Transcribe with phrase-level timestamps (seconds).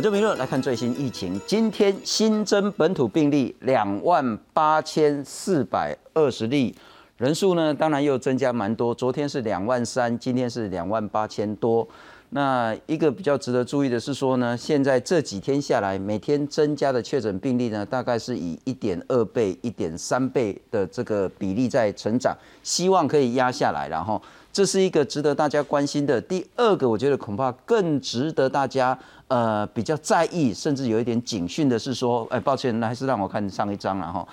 [0.00, 6.74] 我就评论来看最新疫情，今天新增本土病例两万八千四百二十例，
[7.18, 11.86] 人数呢当然又增加蛮多，昨天是两万三，今天是两万八千多。
[12.30, 26.18] 那一个比较值得注意的是说呢，现在这几天下来，每天增加的确诊病例呢，大概是以一点二倍、一点三倍的这个比例在成长，希望可以压下来，然后这是一个值得大家关心的。
[26.18, 28.98] 第二个，我觉得恐怕更值得大家
[29.30, 34.28] 呃比较在意，甚至有一点警讯的是说，哎，抱歉，那还是让我看上一张了哈。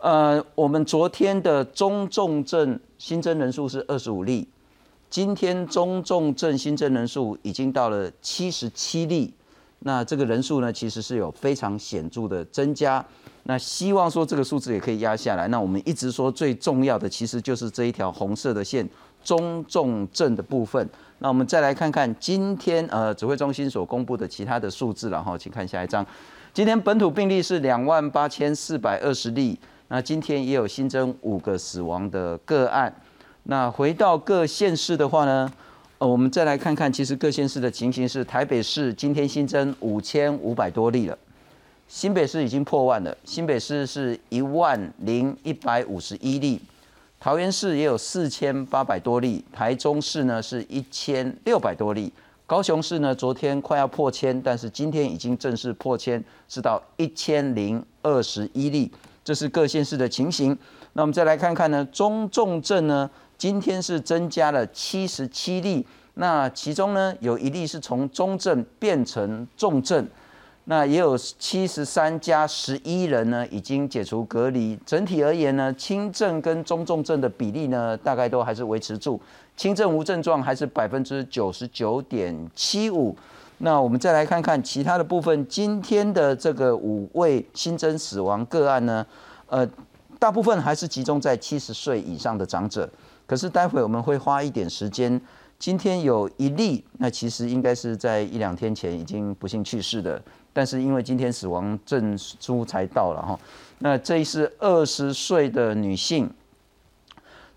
[0.00, 4.46] 呃，我们昨天的中重症新增人数是二十五例。
[5.08, 9.32] 今天中重症新增人数已经到了七十七例，
[9.80, 13.04] 那这个人数呢，其实是有非常显著的增加。
[13.44, 15.48] 那希望说这个数字也可以压下来。
[15.48, 18.88] 那我们一直说最重要的，其实就是这一条红色的线，
[19.22, 20.88] 中重症的部分。
[21.18, 26.04] 那我们再来看看今天呃指挥中心所公布的其他的数字，然后请看下一张。
[26.52, 32.92] 今天本土病例是两万八千四百二十例，那今天也有新增五个死亡的个案。
[33.44, 35.50] 那回到各县市的话呢，
[35.98, 41.16] 呃，我们再来看看，其实各县市的情形是，台北市今天新增五千五百多例了，
[41.88, 46.60] 新北市已经破万了，新北市是一万零一百五十一例，
[47.22, 52.12] 桃园市也有四千八百多例，台中市呢是一千六百多例，
[52.48, 58.90] 高雄市呢昨天快要破千，但是今天已经正式破千，是到一千零二十一例，
[59.22, 60.58] 这是各县市的情形。
[60.94, 63.08] 那我们再来看看呢，中重症呢？
[63.38, 70.04] 今天是增加了七十七例，那其中呢有一例是从中症变成重症，
[70.64, 74.78] 那也有七十三加十一人呢已经解除隔离。
[74.86, 79.20] 整体而言呢，轻症跟中重症的比例呢大概都还是维持住，
[79.56, 83.16] 轻症无症状还是百分之九十九点七五。
[83.58, 89.04] 那我们再来看看其他的部分，今天的这个五位新增死亡个案呢，
[89.46, 89.68] 呃，
[90.18, 92.88] 大部分还是集中在七十岁以上的长者。
[93.26, 95.20] 可是待会我们会花一点时间。
[95.62, 100.20] 今天有一例，那其实应该是在一两天前已经不幸去世的，
[100.52, 103.38] 但是因为今天死亡证书才到了哈。
[103.78, 106.28] 那这是二十岁的女性，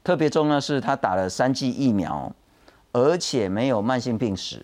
[0.04, 2.32] 特别重要是她打了三剂疫苗，
[2.92, 4.64] 而且没有慢性病史。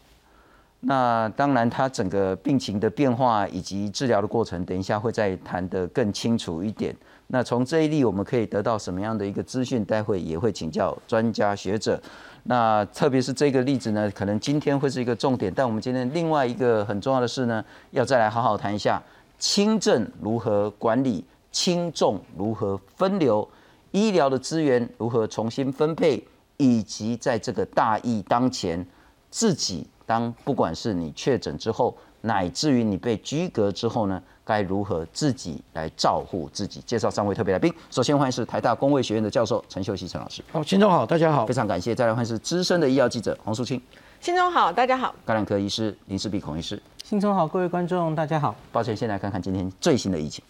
[0.81, 6.95] 那当然，她整个病情的变化以及治疗的过程，等一下会再谈得更清楚一点。
[7.25, 9.83] 那从这一例我们可以得到什么样的一个资讯？
[9.83, 11.99] 待会也会请教专家学者。
[12.43, 15.53] 那特别是这个例子呢，可能今天会是一个重点。
[15.55, 19.01] 但我们今天另外一个很重要的事呢，要再来好好谈一下
[19.37, 23.47] 轻症如何管理，轻重如何分流，
[23.91, 26.23] 医疗的资源如何重新分配，
[26.57, 28.85] 以及在这个大疫当前，
[29.29, 34.21] 自己当不管是你确诊之后，乃至于你被居隔之后呢？
[34.43, 36.81] 该如何自己来照顾自己？
[36.81, 37.73] 介绍三位特别来宾。
[37.89, 40.43] 首先欢迎是台大公卫学院的教授陈秀熙陈老师。
[40.51, 41.95] 好，新中好，大家好，非常感谢。
[41.95, 43.81] 再来欢迎是资深的医药记者黄淑清。
[44.19, 45.15] 新中好，大家好。
[45.25, 46.81] 感染科医师林世碧孔医师。
[47.03, 48.55] 新中好，各位观众大家好。
[48.71, 50.43] 抱歉，先来看看今天最新的疫情。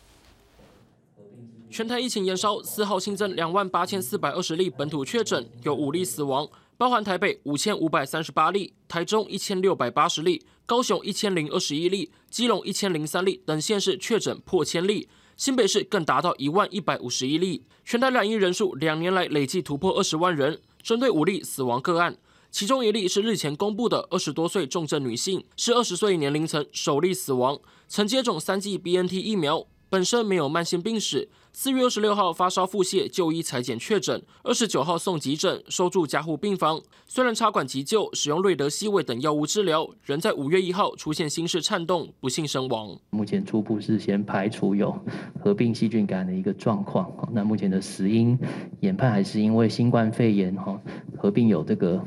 [1.70, 6.48] 全台疫情延烧，四号新增两万八千四百二十例本土确诊，有五例死亡。
[6.78, 20.62] 包含台北五千五百三十八例，台中一千六百八十例，高雄一千零二十一例，基隆一千零三例等县市确诊破千例，新北市更达到一万一百五十一例，全台染疫人数两年来累计突破二十万人。
[20.82, 22.18] 针对五例死亡个案，
[22.50, 27.60] 其中一例是日前公布的二十多岁重症女性，是二十岁年龄层首例死亡，
[27.90, 29.68] 曾接种三剂 BNT 疫苗。
[29.90, 36.82] 本身没有慢性病史，四月二十六号发烧腹泻就医裁检确诊，二十九号送急诊收住加护病房。
[37.06, 42.98] 虽然插管急救，使用瑞德西韦等药物治疗，仍在五月一号出现心室颤动，不幸身亡。
[43.10, 44.98] 目前初步是先排除有
[45.44, 47.12] 合并细菌感染的一个状况。
[47.34, 48.38] 那目前的死因
[48.80, 50.80] 研判还是因为新冠肺炎哈
[51.18, 52.02] 合并有这个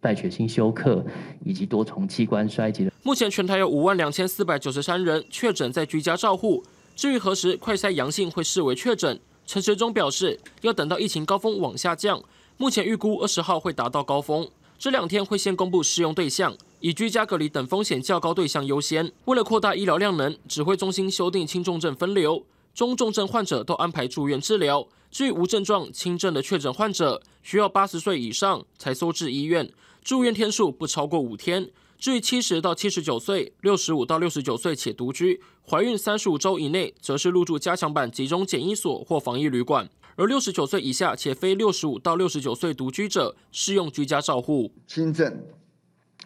[0.00, 1.02] 败血性休克
[1.42, 2.92] 以及多重器官衰竭。
[3.02, 6.62] 目前全台有五万两千四百九十三人确诊在居家照护。
[6.96, 12.22] 至于何时快筛阳性会视为确诊，陈时中表示要等到疫情高峰往下降，
[12.56, 14.48] 目前预估二十号会达到高峰，
[14.78, 19.12] 这两天会先公布适用对象，以居家隔离等风险较高对象优先。
[19.26, 22.42] 为了扩大医疗量能，指挥中心修订轻重症分流，
[22.74, 24.88] 中重症患者都安排住院治疗。
[25.10, 29.70] 至于无症状轻症的确诊患者，需要八十岁以上才收治医院，
[30.02, 31.68] 住院天数不超过五天。
[31.98, 44.70] 至于七十到七十九岁、六十五到六十九岁且独居、怀孕三十五周以内，则是入住加强版集中检疫所或防疫旅馆；而六十九岁以下且非六十五到六十九岁独居者，适用居家照护。
[44.86, 45.40] 轻症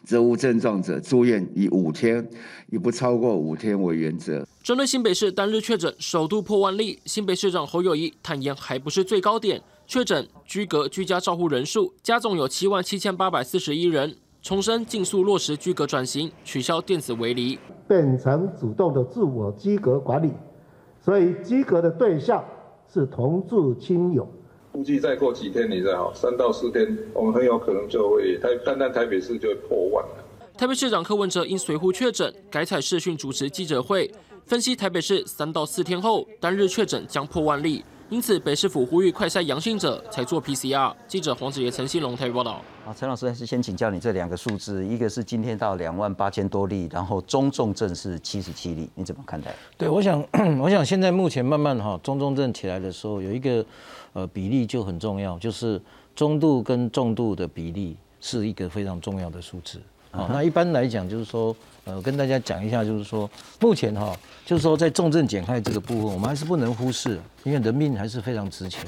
[0.04, 2.28] 则无症状者住院以五天，
[2.70, 4.46] 以不超过五天为原则。
[4.64, 14.16] 针对新北市单日确诊首度破万例，新北市长侯友谊坦言还不是最高点，确诊、居隔、居家照护人数加总有七万七千八百四十一人。
[14.42, 20.32] 重申尽速落实居格转型，取消电子围篱，变成主动的自我居格管理。
[20.98, 22.42] 所以居格的对象
[22.90, 24.26] 是同住亲友。
[24.72, 30.24] 估计再过几天，你再好，三到四天，我们很有可能就会台单单台北市就会破万了。
[30.56, 34.10] 台北市长柯文哲因随扈确诊，改采视讯主持记者会，
[34.46, 40.92] 分析台北市三到四天后单日确诊将破万例，因此北市府呼吁快筛阳性者才做 PCR。
[41.06, 42.60] 记者黄子杰、陈新龙台北报道。
[42.84, 49.54] 啊，陈老师还是先请教你这两个数字，一个是今天到两万八千多例，然后中重症是七十七例，你怎么看待？
[49.78, 50.20] 对，我想，
[50.60, 53.64] 我想现在目前慢慢哈中重症起来的时候，有一个。
[54.12, 55.80] 呃，比例就很重要，就是
[56.16, 59.80] 中度跟重度的比例是一个非常重要的数字。
[60.10, 61.54] 好，那一般来讲，就是说，
[61.84, 63.30] 呃，跟大家讲一下，就是说，
[63.60, 64.12] 目前哈，
[64.50, 68.84] 就是说在重症减害这个部分，我们还是不能忽视，因为人命还是非常值钱。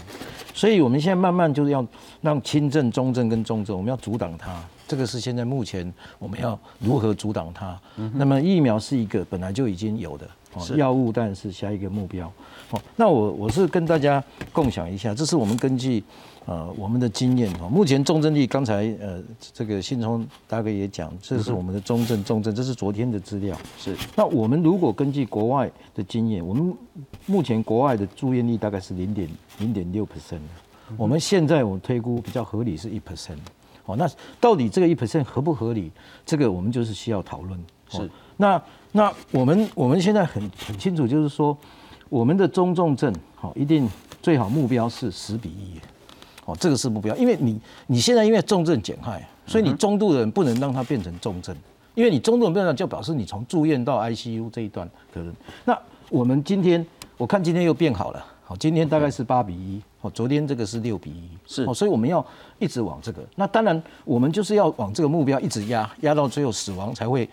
[0.53, 1.87] 所以，我们现在慢慢就是要
[2.20, 4.61] 让轻症、中症跟重症，我们要阻挡它。
[4.88, 7.81] 这个是现在目前我们要如何阻挡它？
[8.12, 10.29] 那么疫苗是一个本来就已经有的。
[10.75, 12.26] 药物当然是下一个目标。
[12.73, 14.20] 哦，那我我是跟大家
[14.53, 16.03] 共享一下，这是我们根据
[16.47, 19.23] 呃我们的经验哈，目前重症率刚才呃
[19.53, 23.56] 这个信聪大哥也讲，这是我们的中症重症，这是昨天的资料。
[23.79, 23.97] 是。
[24.17, 26.75] 那我们如果根据国外的经验，我们
[27.27, 29.29] 目前国外的住院率大概是零点
[29.59, 30.41] 零点六 percent，
[30.97, 33.39] 我们现在我推估比较合理是一 percent。
[33.85, 34.09] 哦，那
[34.41, 35.91] 到底这个一 percent 合不合理？
[36.25, 37.59] 这个我们就是需要讨论。
[37.89, 38.09] 是。
[38.37, 38.61] 那
[38.93, 41.56] 那我们我们现在很很清楚，就是说
[42.09, 43.89] 我们的中重症好，一定
[44.21, 45.81] 最好目标是十比一，
[46.44, 51.55] 哦，这个是目标，因为你你现在因为重症减害，所以你中度的人不能让它变成重症，
[51.94, 55.35] 因为你中度变成就表示你从住院到 ICU 这一段可能。
[55.65, 55.79] 那
[56.11, 56.85] 我们今天
[57.17, 62.25] 我看今天又变好了，好，今天大概是八比一，哦，昨天这个是六比一，是，哦，所以我们要
[62.59, 63.23] 一直往这个。
[63.37, 67.29] 那当然我们就是要往这个目标一直压，压到最后死亡才会。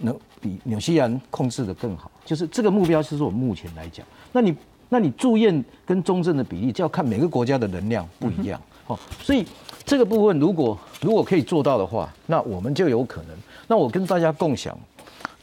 [0.00, 4.54] 能比纽西兰控制的更好，就是这个目标，是说我目前来讲，那你
[4.88, 9.44] 那你住院跟重症的比例就要看每个国家的能量不一样，哦，所以
[9.84, 13.30] 这个部分如果如果可以做到的话，那我们就有可能。
[13.66, 14.78] 那我跟大家共享。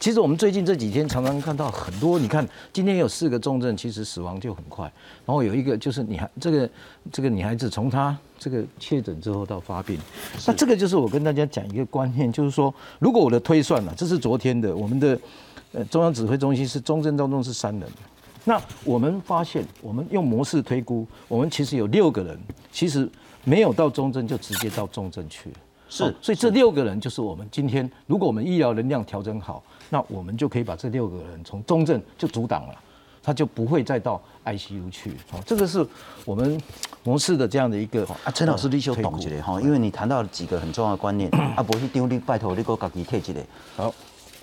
[0.00, 4.84] 其实我们最近这几天常常看到很多，你看今天有四个重症，其实死亡就很快。
[5.24, 6.68] 然后有一个就是你还这个
[7.10, 9.98] 这个女孩子从她这个确诊之后到发病，
[10.46, 15.18] 那这个就是我跟大家讲一个观念，就是说如果我的推算呢，这是昨天的我们的
[15.72, 17.88] 呃中央指挥中心是中症重症是三人，
[18.44, 22.38] 那我们发现我们用模式推估，我们其实有六个人
[22.70, 23.08] 其实
[23.42, 25.56] 没有到中症就直接到重症去了。
[25.88, 32.74] 是，所以这六个人就是我们今天，如果我们医疗能量调整好，那我们就可以把这六个人从中症就阻挡了，
[33.22, 35.12] 他就不会再到 ICU 去。
[35.32, 35.86] 哦，这个是
[36.24, 36.60] 我们
[37.02, 43.40] 模式的这样的一个啊，陈老师你就懂一个哈，因为你谈到了几个很重要的观念啊，不是丢你拜托你给我自己退一个。
[43.76, 43.94] 好。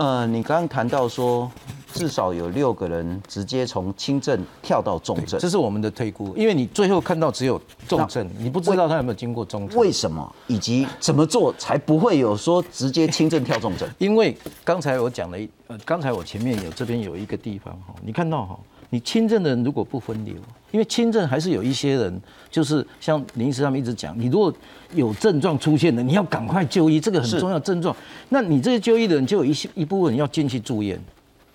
[0.01, 1.47] 呃，你刚刚谈到说，
[1.93, 6.35] 至少有六个人直接从轻症跳到重症，这是我们的推估。
[6.35, 9.79] 因为你最后看到只有重症，你不知道他有没有经过重症。
[9.79, 10.35] 为什么？
[10.47, 13.87] 以及怎么做才不会有说直接轻症跳重症？
[13.99, 18.59] 因为刚才我讲了，呃，刚才我前面有这边有一个地方哈，你看到哈。
[18.91, 20.35] 你轻症的人如果不分流，
[20.69, 24.53] 因为轻症还是有一些人，就是像林医师他们一直讲，你如果
[24.93, 27.95] 有症状出现的，你要赶快就医，这个很重要症状。
[28.29, 30.99] 那你这些就医的人就有一些一部分人要进去住院。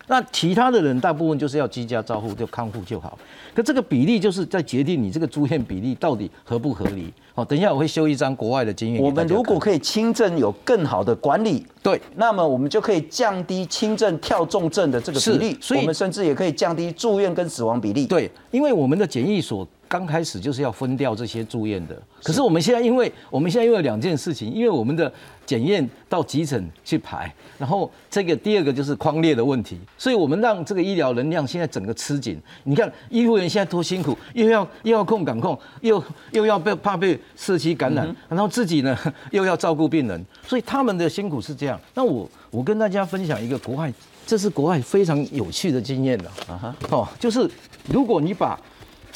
[0.09, 3.19] 那其他的人大部分就是要居家照护，就康复就好。
[3.53, 7.13] 可这个比例就是在决定你这个住院比例到底合不合理。
[7.37, 9.03] 好，等一下我会修一张国外的经验。
[9.03, 15.55] 我们如果可以轻症有更好的管理，对，那么我们就可以降低轻症跳重症的这个比例。
[15.61, 18.07] 所以我们甚至也可以降低住院跟死亡比例。
[18.07, 19.69] 对，因为我们的检疫所。
[19.89, 25.13] 刚开始就是要分掉这些住院的，可是我们现在因为我们现在因为两件事情，因为我们的
[25.45, 32.37] 检验到急诊去排，然后这个第二个就是框列的问题，所以我们让这个医疗能量现在整个吃紧。
[32.65, 36.03] 你看医护人员现在多辛苦，又要又要控感控，又
[36.33, 38.97] 又要被怕被社区感染，然后自己呢
[39.31, 41.81] 又要照顾病人，所以他们的辛苦是这样。
[41.95, 43.93] 那我我跟大家分享一个国外，
[44.27, 46.31] 这是国外非常有趣的经验了。
[46.49, 46.77] 啊哈。
[46.91, 47.49] 哦，就是
[47.89, 48.59] 如果你把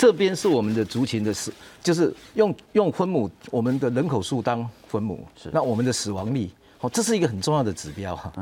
[0.01, 1.53] 这边是我们的族群的死，
[1.83, 5.51] 就是用用分母，我们的人口数当分母，是。
[5.53, 8.33] 那我们的死亡率，好，这是一个很重要的指标哈。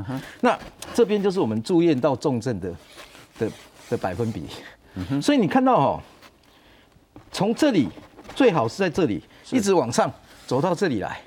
[0.40, 0.56] 那
[0.94, 2.72] 这边就是我们住院到重症的
[3.40, 3.50] 的
[3.90, 4.44] 的百分比，
[5.20, 6.02] 所以你看到哈，
[7.32, 7.88] 从这里
[8.36, 10.08] 最好是在这里一直往上
[10.46, 11.20] 走到这里来，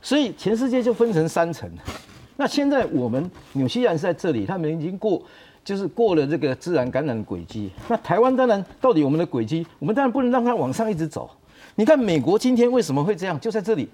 [0.00, 1.70] 所以全世界就分成三层，
[2.38, 5.22] 那现在我们纽西兰是在这里，他们已经过。
[5.66, 11.28] 就是过了这个自然感染的轨迹，那台湾当然到底我们的轨迹，我们当然不能让它往上一直走。
[11.74, 13.38] 你看美国今天为什么会这样？
[13.40, 13.88] 就在这里，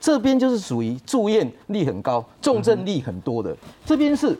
[0.00, 3.54] 这边就是属于住院率很高、重症率很多的，
[3.84, 4.34] 这边是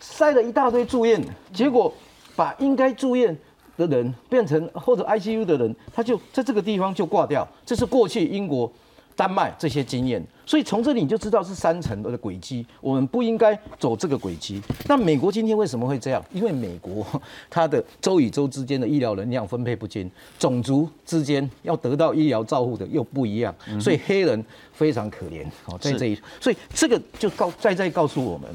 [0.00, 1.92] 塞了一大堆住院，结果
[2.34, 3.36] 把应该住院
[3.76, 7.46] 的人变成或者 ICU 的人，他就在这个地方就挂掉。
[7.66, 8.72] 这是过去英国。
[9.16, 14.60] 丹麦这些经验，所以从这里你就知道是三层的轨迹，我们不应该走这个轨迹。
[14.86, 16.22] 那美国今天为什么会这样？
[16.30, 17.04] 因为美国
[17.48, 20.08] 它的州与州之间的医疗能量分配不均，
[20.38, 24.44] 种族之间要得到医疗照护的又不一样，所以黑人
[24.74, 25.42] 非常可怜。
[25.64, 28.50] 哦，在这一，所以这个就告再再告诉我们，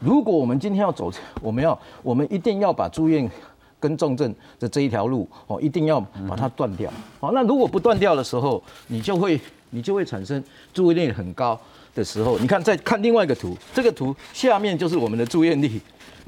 [0.00, 3.30] 如果我们今天要走，我们要我们一定要把住院
[3.78, 6.92] 跟重症的这一条路哦，一定要把它断掉。
[7.20, 9.40] 好，那如果不断掉的时候，你就会。
[9.72, 11.60] 你就会产生住院率很高
[11.94, 15.80] 的时候，你看再看另外一个图，这个图下面就是我们的住院率，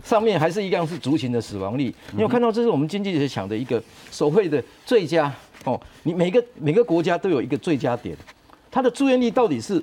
[0.03, 1.95] 上面还是一样是族群的死亡率。
[2.13, 5.33] 你有看到这是我们经济学讲的一个所谓的最佳
[5.65, 8.17] 哦，你每个每个国家都有一个最佳点。
[8.71, 9.81] 它的住院率到底是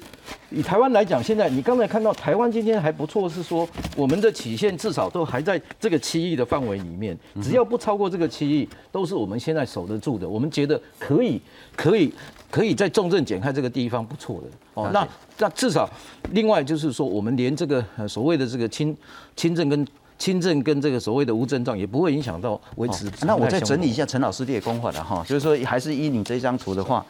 [0.50, 3.65] 以台湾来讲，现在你刚才看到台湾今天还不错，是说
[3.96, 10.27] 我们的曲线至少都还在这个七亿的范围里面，只要不超过这个七亿，都是我们现在守得住的。
[10.27, 11.41] 我们觉得可以，
[11.74, 12.13] 可以，
[12.51, 14.89] 可以在重症减开这个地方不错的哦。
[14.93, 15.08] 那
[15.39, 15.89] 那至少
[16.31, 18.96] 另外就是说，我们连这个所谓的这个轻
[19.36, 19.88] 轻症跟
[20.20, 23.10] 轻症跟这个所谓的无症状也不会影响到维持。
[23.22, 27.03] 那我再整理一下陈老师列公话了哈，就是说还是依你这张图的话。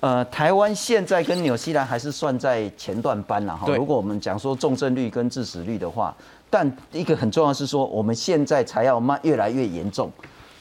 [0.00, 3.72] 呃，台湾现在跟纽西兰还是算在前段班了哈。
[3.72, 6.12] 如果我们讲说重症率跟致死率的话，
[6.50, 10.10] 但一个很重要是说，我们现在才要慢越来越严重，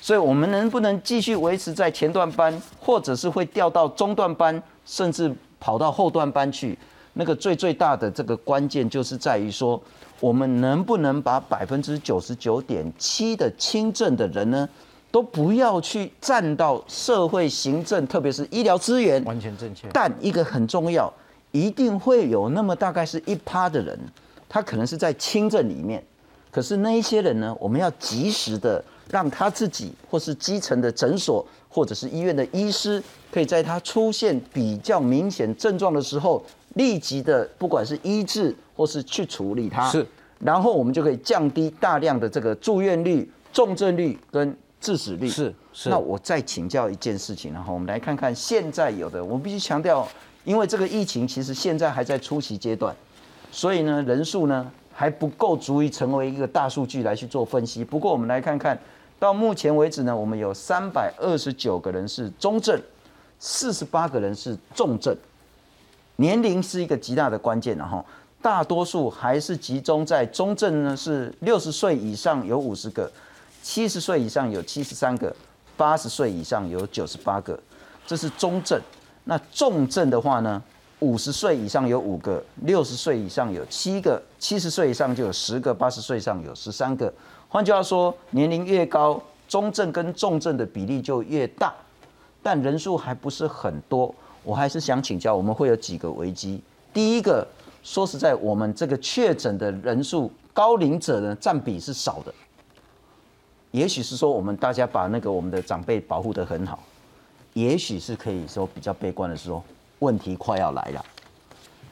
[0.01, 6.77] 所以我们能不能继续维持在前段班，或者是会掉到中段班，甚至跑到后段班去？
[7.13, 9.79] 那个最最大的这个关键就是在于说，
[10.19, 14.67] 我们能不能把百分之九十九点七的轻症的人呢？
[15.11, 19.89] 都不要去占到社会行政，特别是医疗资源，完全正确。
[19.91, 21.13] 但一个很重要，
[21.51, 23.99] 一定会有那么大概是一趴的人，
[24.47, 26.01] 他可能是在轻症里面，
[26.49, 28.81] 可是那一些人呢，我们要及时的
[29.11, 33.01] 让他自己或是基层的诊所或者是医院的医师，
[33.31, 36.43] 可以在他出现比较明显症状的时候，
[36.75, 40.05] 立即的不管是医治或是去处理它，是，
[40.39, 44.55] 然后我们就可以降低大量的这个住院率、重症率跟。
[44.81, 50.07] 致死率是是，那我再请教一件事情，然后我们来看看现在有的，我必须强调，
[50.43, 52.91] 因为这个疫情其实现在还在初期阶段，
[53.51, 57.85] 所以呢人数呢还不够足以成为一个大数据来去做分析。
[57.85, 58.75] 不过我们来看看
[59.21, 62.81] 到目前为止呢，我们有三百二十九个人是中症，
[63.37, 65.15] 四十八个人是重症，
[66.15, 68.03] 年龄是一个极大的关键，然后
[68.41, 73.11] 大多数还是集中在中症呢，是六十岁以上有五十个。
[73.61, 75.31] 七十岁以上有七十三个，
[75.77, 77.59] 八十岁以上有九十八个，
[78.07, 78.81] 这是中症。
[79.25, 80.59] 那重症的话呢，
[80.97, 87.13] 五十岁以上有五个，六十岁以上有七个，七十岁以上就有十个，八十岁以上有十三个。
[87.53, 91.73] 换句话说，年龄越高，中症跟重症的比例就越大，
[92.41, 94.15] 但人数还不是很多。
[94.41, 96.61] 我还是想请教，我们会有几个危机？
[96.93, 97.45] 第一个，
[97.83, 102.33] 说实在，我们这个确诊的人数，高龄者呢占比是少的。
[103.71, 106.79] 也许是说我们大家把那个我们的长辈保护得很好，
[107.51, 109.61] 也许是可以说比较悲观的说，
[109.99, 111.05] 问题快要来了。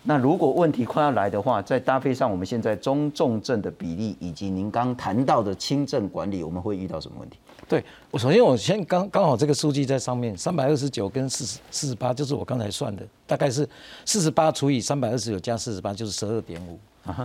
[0.03, 7.37] 那如果问题快要来的话，再搭配上我们现在中重症的比例，以及您刚谈到的轻症管理，我们会遇到什么问题？
[7.67, 13.67] 对我首先我先刚刚好这个数据在上面，三百二十九跟四十四十八，就是我刚才算的，大概是
[14.05, 16.79] 四十八除以三百二十九加四十八，就是十二点五。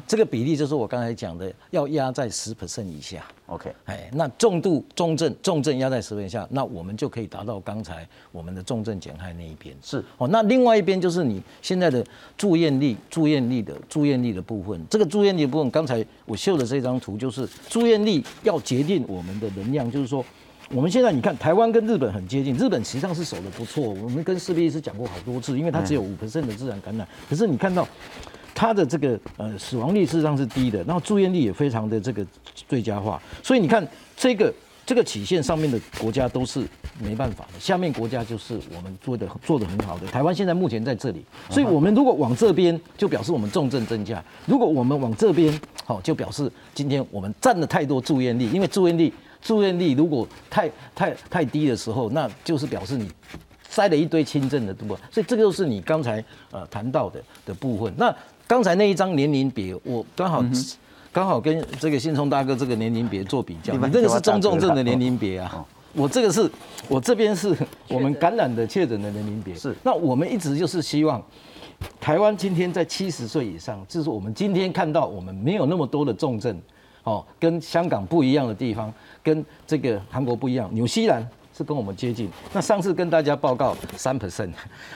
[0.06, 3.22] 这个比例就是我刚才讲的，要压在十 percent 以下。
[3.46, 9.76] OK，哎，那重度重症重症压在十 percent 以下，那我们就可以达到刚才我们的重症减害那一边。
[9.82, 12.02] 是哦，那另外一边就是你现在的
[12.38, 14.80] 住院率、住院率的住院率的部分。
[14.88, 20.24] 这个住院率部分，刚才我秀的这张图就是住院率要决定我们的能量，就是说
[20.70, 23.82] 我们现在你看台湾跟日本很接近，日本实际上是守的不错。
[23.82, 27.86] 我们跟施比医师讲过好多次，因为它只有五 percent 的自然感染，可是你看到。
[28.54, 32.24] 它的这个呃死亡率事实上是低的，然后住院率也非常的这个
[32.68, 34.54] 最佳化，所以你看这个
[34.86, 36.64] 这个曲线上面的国家都是
[37.00, 40.06] 没办法的，下面国家就是我们做的做的很好的。
[40.06, 53.10] 台湾现在目前在这里，所以我们如果往这边，就表示我们重症增加；如果我们往这边，好，就表示今天我们占了太多住院率，因为住院率住院率如果太太太低的时候，那就是表示你。
[53.66, 57.92] 塞了一堆轻症的对不，所以这个就是你刚才呃谈到的的部分。
[57.96, 58.14] 那
[58.54, 60.44] 刚才那一张年龄别，我刚好。
[61.12, 66.48] 刚好跟这个信聪大哥这个年龄别做比较，你这个是中重症的年龄别啊，我这个是
[66.88, 67.56] 我这边是
[67.88, 69.54] 我们感染的确诊的年龄别。
[69.56, 71.20] 是，那我们一直就是希望
[72.00, 76.56] 台湾今天在七十岁以上，就是我们今天看到我们没有那么多的重症，
[77.02, 78.92] 哦，跟香港不一样的地方，
[79.22, 81.24] 跟这个韩国不一样，纽西兰。
[81.56, 82.28] 是跟我们接近。
[82.52, 84.50] 那上次跟大家报告三 percent，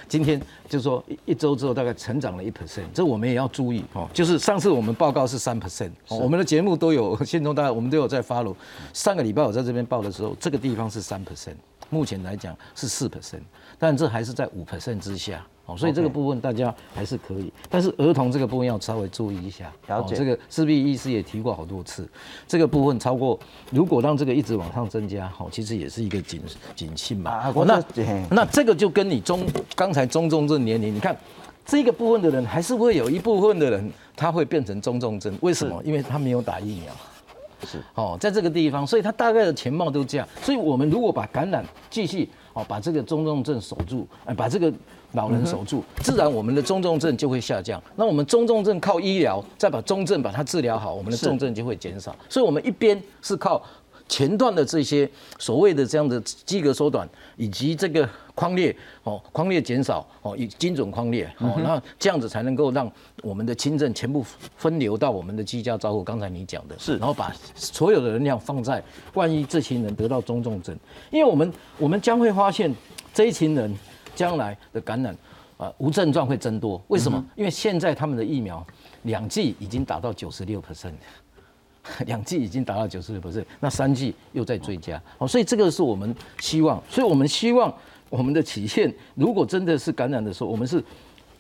[0.08, 4.08] 今天就是说一一周之后大概成长了一 percent，这我们也要注意哦。
[4.12, 8.56] 就是上次我们报告是三 percent，我们的节目都有，信中大家我们都有在发 w。
[8.92, 11.54] 上个礼拜我在这边报的时候，这个地方是三 percent，
[11.90, 13.42] 目前来讲是四 percent，
[13.78, 15.44] 但这还是在五 percent 之下。
[15.66, 19.70] 哦，所以这个部分大家还是可以，但是儿童这个部分要稍微注意一下。
[19.88, 22.08] 了解，这个势必医师也提过好多次，
[22.46, 23.38] 这个部分超过，
[23.70, 26.40] 如果让这个一直往上增加，好，其实也是一个警
[26.74, 27.30] 警讯嘛。
[27.30, 27.84] 啊，那
[28.30, 31.14] 那这个就跟你中刚才中重症年龄，你看
[31.66, 35.82] 这个部分的人，还是会有一部分的人他会变成中重症，为什么？
[35.84, 36.90] 因为他没有打疫苗。
[37.66, 40.28] 是哦，在这个地方，所以他大概的全貌都这样。
[40.42, 44.72] 所以我们如果把感染继续哦，把这个中重症守住，哎，把这个。
[45.12, 47.82] 老人守住，自然我们的中重症就会下降。
[47.96, 52.14] 那我们中重症靠医疗，再把中症把它治疗好，我们的重症就会减少。
[52.28, 53.62] 所以，我们一边是靠
[54.06, 58.06] 前段的这些所谓的这样的肌格缩短，以及这个
[58.38, 62.88] 框列哦，框列减少哦，以精准框列哦，那这样子才能够让
[63.22, 64.24] 我们的轻症全部
[64.56, 66.04] 分流到我们的居家照顾。
[66.04, 68.80] 刚才你讲的是，然后把所有的能量放在
[69.14, 70.78] 万一这群人得到中重症，
[71.10, 72.72] 因为我们我们将会发现
[73.12, 73.76] 这一群人。
[74.14, 75.16] 将来的感染，
[75.56, 76.82] 啊，无症状会增多。
[76.88, 77.24] 为什么？
[77.36, 78.66] 因为现在他们的疫苗
[79.04, 80.94] 两剂已经达到九十六 percent，
[82.04, 85.00] 两剂已经达到九十六 percent，那三剂又在追加。
[85.18, 87.72] 哦，所以这个是我们希望，所以我们希望
[88.10, 90.82] 我们的曲线，如果真的是感染的时候，我们是。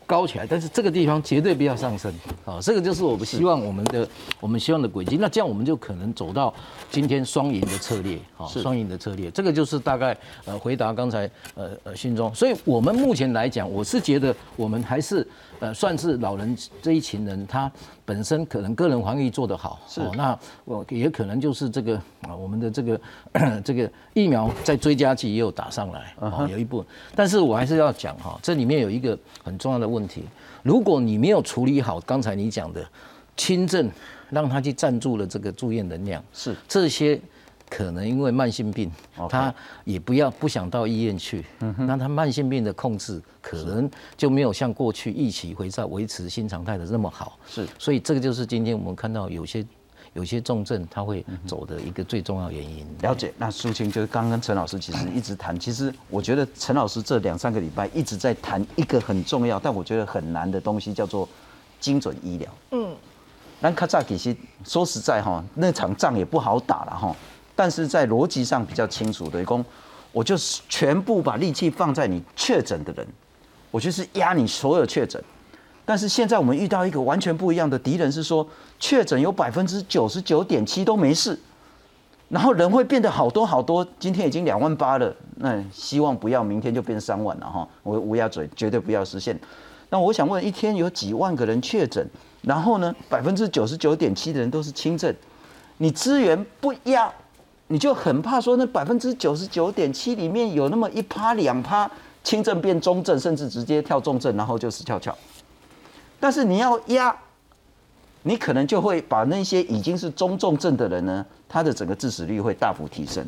[0.08, 2.10] 高起来，但是这个地方绝对不要上升
[2.46, 2.58] 啊！
[2.62, 4.08] 这个就是我们希望我们的
[4.40, 5.18] 我们希望的轨迹。
[5.20, 6.54] 那这样我们就可能走到
[6.90, 9.30] 今天双赢的策略啊，双赢的策略。
[9.32, 12.34] 这个就是大概呃回答刚才呃呃心中。
[12.34, 15.28] 所以我们目前来讲，我是觉得我们还是
[15.60, 17.70] 呃算是老人这一群人，他
[18.06, 20.00] 本身可能个人防疫做得好，是。
[20.16, 23.00] 那我也可能就是这个啊我们的这个
[23.62, 29.98] 这个疫苗在追加剂也有打上来啊有一部分，但是我还是要讲哈，这里面有一个很重要的问。
[29.98, 30.22] 问题，
[30.62, 32.88] 如果你没有处理好刚才你讲的
[33.36, 33.90] 轻症，
[34.30, 36.54] 让他去占住了这个住院能量，是。
[36.68, 37.20] 这些
[37.68, 38.90] 可能因为慢性病，
[39.28, 39.54] 他
[39.84, 41.44] 也不要不想到医院去，
[41.76, 49.64] 那他慢性病的控制可能就没有像过去一起回在维持新常态的那么好，是，所以这个就是今天我们看到有些。
[50.14, 52.84] 有些重症他会走的一个最重要原因。
[53.02, 61.28] 了解，那苏青就是刚刚陈老师其实一直谈，其实我觉得陈老师这两三个礼拜一直在谈一个很重要，但我觉得很难的东西，叫做
[61.78, 62.50] 精准医疗。
[62.72, 62.96] 嗯，
[63.60, 67.14] 那卡扎其实说实在哈，那场仗也不好打了哈，
[67.58, 69.64] 但是在逻辑上比较清楚的，公，
[70.12, 73.04] 我就是全部把力气放在你确诊的人，
[73.72, 75.20] 我就是压你所有确诊。
[75.84, 81.36] 但是现在我们遇到一个完全不一样的敌人，是说确诊有百分之九十九点七都没事，
[82.28, 83.84] 然后人会变得好多好多。
[83.98, 87.68] 今天已经两万八了，那希望不要明天就变三万了哈。
[87.82, 89.36] 我乌鸦嘴，绝对不要实现。
[89.90, 92.08] 那我想问，一天有几万个人确诊，
[92.42, 95.12] 然后呢，百分之九十九点七的人都是轻症，
[95.78, 97.12] 你资源不压，
[97.70, 101.90] 你就很怕说那百分之九十九点七里面有那么一趴两趴
[102.24, 105.16] 轻症变中症，甚至直接跳重症，然后就死翘翘。
[106.18, 107.14] 但是你要压，
[108.22, 113.24] 你可能就会把那些已经是中重症的人呢，他的整个致死率会大幅提升。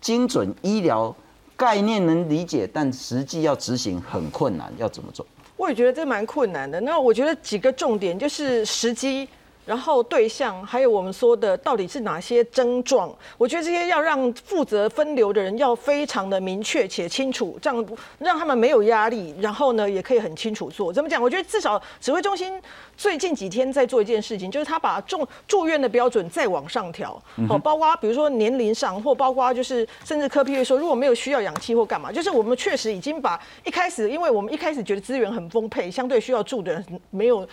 [0.00, 1.14] 精准医疗
[1.56, 5.26] 概念能理解，但实际要执行很困难，要怎么做？
[5.56, 6.80] 我也觉得这蛮困难的。
[6.80, 9.28] 那我觉得几个重点就是时机。
[9.64, 13.14] 然后对象还有我们说的到底是哪些症状？
[13.38, 17.86] 我觉得这些要让负责分流的人要非常的明确且清楚，这样
[18.18, 20.92] 让他们没有压力，然后呢也可以很清楚做。
[20.92, 21.22] 怎么讲？
[21.22, 22.60] 我觉得至少指挥中心
[22.96, 37.46] 最近几天在做一件事情，就是他把重住院的标准再往上调，好，包括比如说年龄上，或包括就是甚至科批会说如果没有需要氧气或干嘛，就是我们确实已经把一开始，因为我们一开始觉得资源很丰沛，相对需要住的人没有。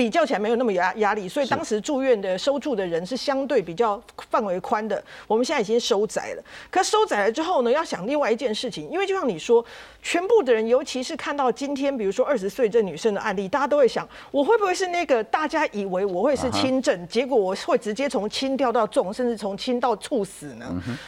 [0.00, 5.04] 比较起来没有那么压压力，所以当时住院的收住的人是相对比较范围宽的。
[5.26, 9.62] 我们现在已经收窄了，可收窄了之后呢，要想另外一件事情，因为就像你说，
[10.02, 20.64] 全部的人，尤其是看到今天，比如说二十岁这女生的案例，大家都会想，我会不会是那个大家以为我会是轻症，结果我会直接从轻掉到重，甚至从轻到猝死呢？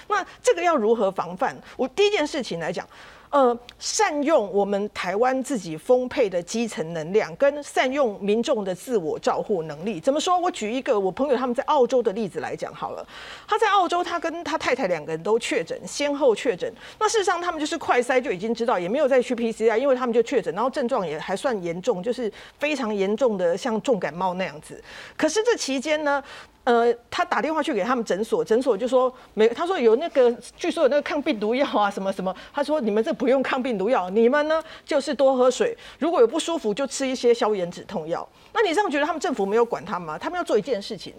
[0.07, 1.57] 那这个要如何防范？
[1.78, 2.87] 我第一件事情来讲。
[3.33, 9.99] 呃，善用我们台湾自己丰沛的基层能量，跟善用民众的自我照护能力。
[9.99, 10.38] 怎么说？
[10.38, 13.03] 我举一个我朋友他们在澳洲的例子来讲好了。
[13.49, 16.71] 他在澳洲，他跟他太太两个人都确诊，先后确诊。
[17.01, 24.79] 那事实上，他们就是快筛就已经知道，也没有再去 PCR，因为他们就确诊，然后症状也还算严重，就是非常严重的像重感冒那样子。
[25.16, 26.23] 可是这期间呢？
[26.64, 32.33] 呃，他打电话去给他们诊所，诊所就说没，他说有那个，据说有那个抗病毒药啊，什么什么。
[32.55, 38.29] 他说你们这不用抗病毒药，你们呢就是多喝水，如果有不舒服就吃一些消炎止痛药。
[38.53, 40.16] 那你这样觉得他们政府没有管他们吗？
[40.16, 41.12] 他们要做一件事情，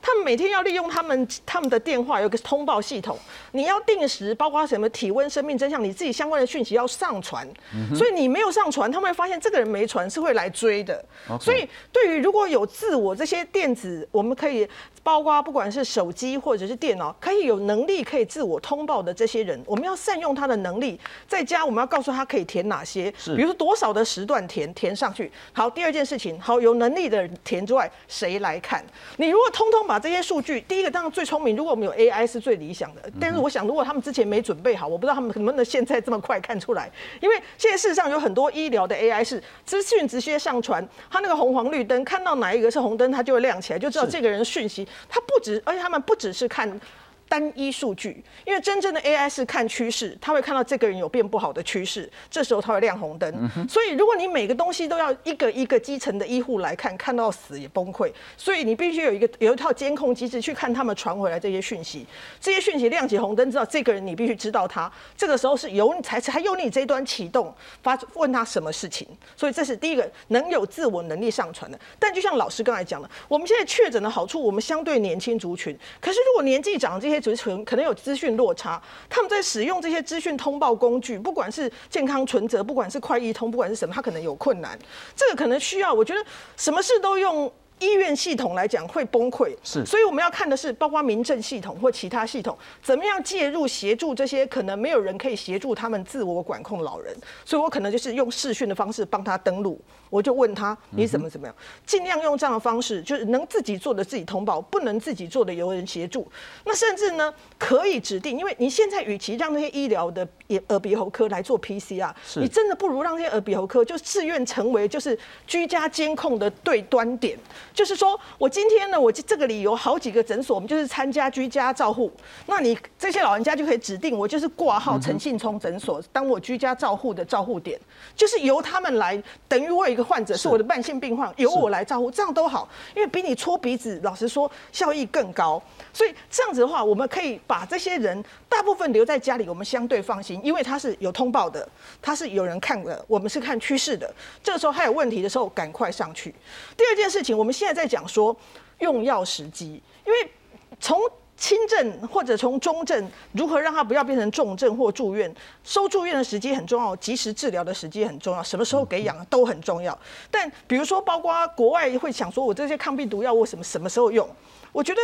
[0.00, 3.18] 他们每天要利用他们他们的电话有个通报系统，
[3.52, 7.46] 你要定时，包括什么体温、生命真相，你自己相关的讯息要上传。
[7.94, 11.04] 所以你没有上传，他们会发现这个人没传是会来追的。
[11.38, 14.66] 所以对于如果有自我这些电子，我们可以。
[15.02, 20.98] 包括不管是手机或者是电脑，可以有能力可以自我通报的这些人，我们要善用他的能力。
[21.28, 25.30] 在家我们要告诉他可以填哪些，比如说多少的时段填填上去。
[25.52, 28.84] 好，第二件事情，好有能力的人填之外，谁来看？
[29.16, 33.02] 你如果通通把这些数据，第一个当然最聪明，如果我们有 AI 是最理想的。
[33.20, 36.90] 但是我想，如果他们之前没准备好，我不知道他们能不能现在这么快看出来。
[37.20, 44.75] 因为现在事实上有很多医疗的 AI 是资讯直接上传，它那个红黄绿灯看到哪一个是红灯，它就会亮起来，就知道这个人讯息。
[45.08, 46.80] 他不止，而且他们不只是看。
[47.28, 53.50] 单一数据，因为真正的 AI 是看趋势，他会看到这个人有变不好的趋势，这时候他会亮红灯。
[53.68, 58.12] 所以如果你每个东西都要一个一个基层的医护来看，看到死也崩溃。
[58.36, 62.06] 所以你必须有一个有一套监控机制去看他们传回来这些讯息，
[62.40, 64.90] 这些讯息亮起红灯，知道这个人你必须知道他。
[65.16, 69.06] 这个时候是由你才才由你这端启动发问他什么事情。
[69.36, 71.76] 所以这是第一个能有自我能力上传的。
[71.98, 77.15] 但就像老师刚才讲的，我们现在确诊的好处，我们相对年轻族群，可是如果年纪长这些。
[77.20, 84.78] 族群可能有资讯落差，他们在使用这些资讯通报工具，不管是健康存折，不管是快易通，不管是什么，他可能有困难。
[85.14, 86.24] 这个可能需要，我觉得
[86.56, 89.54] 什么事都用医院系统来讲会崩溃。
[89.62, 97.14] 是，所以我们要看的是，包括民政系统或其他系统，怎么样介入协助这些可能没有人可以协助他们自我管控老人。
[97.44, 99.80] 所以我可能就是用视讯的方式帮他登录。
[100.08, 106.26] 我就问他你怎么怎么样，尽量用这样的方式，就是能自己做的自己通报，不能自己做的由人协助。
[106.64, 117.36] 那甚至呢，可以指定，因为你现在与其让那些医疗的耳耳鼻喉科来做 PCR，你真的不如让这些耳鼻喉科就自愿成为就是居家监控的对端点。
[117.74, 122.12] 就是说我今天呢，我这个里有好几个诊所，我们就是参加居家照护，
[122.46, 127.80] 那你这些老人家就可以指定我就是挂号陈信聪诊所当我居家照护的照护点，
[128.14, 129.86] 就是由他们来，等于我。
[129.96, 135.60] 一个患者是我的慢性病患，由我来照顾，这样都好，因为比你搓鼻子，老实说效益更高。
[135.90, 141.66] 所以这样子的话，我们可以把这些人大部分留在家里，我们相对放心，因为他是有通报的，
[142.02, 144.14] 他是有人看的，我们是看趋势的。
[144.42, 146.34] 这个时候他有问题的时候，赶快上去。
[146.76, 148.36] 第二件事情，我们现在在讲说
[148.80, 150.30] 用药时机，因为
[150.78, 151.00] 从
[151.36, 155.32] 轻症或者从中症，如何让他不要变成重症或住院？
[155.62, 159.96] 收住院的时机很重要，及时治疗的时机很重要，什么时候给养都很重要。
[160.30, 164.28] 但比如说，包括国外会想说，我这些抗病毒药我什么什么时候用？
[164.72, 165.00] 我觉得。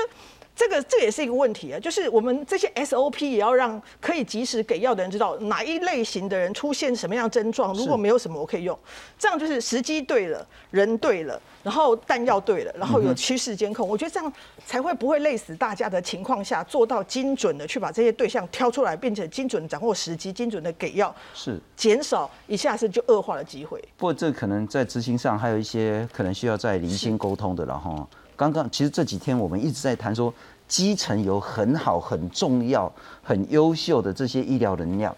[0.54, 8.78] 这个这也是一个问题啊，就是我们这些 SOP 也要让可以及时给药的人知道哪一类型的人出现什么样症状，如果没有什么我可以用，
[9.18, 14.32] 这样就是时机对了，人对了，然后弹药对了，然后有趋势监控，我觉得这样
[14.66, 23.80] 才会不会累死大家的情况下，做到精准的去把这些对象挑出来，并且精准掌握时机，精准的给药，是减少一下子就恶化的机会。
[23.96, 28.06] 不过这可能在执行上还有一些可能需要再厘清沟通的了哈。
[28.34, 30.32] 刚刚其实这几天我们一直在谈说，
[30.66, 35.14] 基层有很好、很重要、很优秀的这些医疗能量，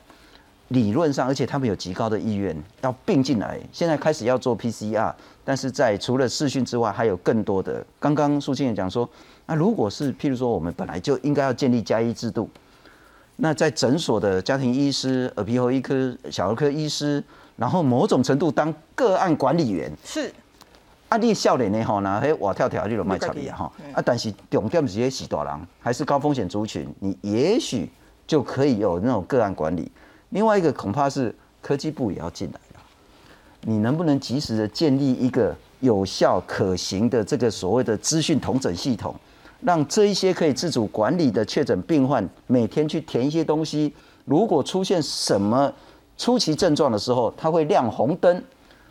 [0.68, 3.58] 理论上，而且他们有极高的意愿要并进来。
[3.72, 7.84] 现在开始要做 PCR，但是在除了视讯之外，还有更多的。
[8.00, 9.08] 刚刚苏庆也讲说，
[9.46, 12.48] 那如果是譬如说，我们本来就应该要建立加医制度，
[13.36, 17.22] 那在诊所的家庭医师、耳鼻喉医科、小儿科医师，
[17.56, 20.32] 然后某种程度当个案管理员是。
[21.10, 23.72] 啊，你少年的吼，那嘿我跳跳，你就卖插你啊哈。
[23.92, 27.88] 啊，但是重点是些死大人，还是高风险族群，你也许
[28.26, 29.92] 就可以有那种个案管理。
[30.30, 32.63] 另外一个恐怕是科技部也要进来了，
[33.66, 39.14] 你能不能及时的建立一个有效可行的这个所谓的资讯同整系统，
[39.60, 43.92] 让这一些可以自主管理的确诊病患每天去填一些东西，
[44.24, 45.72] 如果出现什么
[46.16, 48.42] 初期症状的时候，它会亮红灯。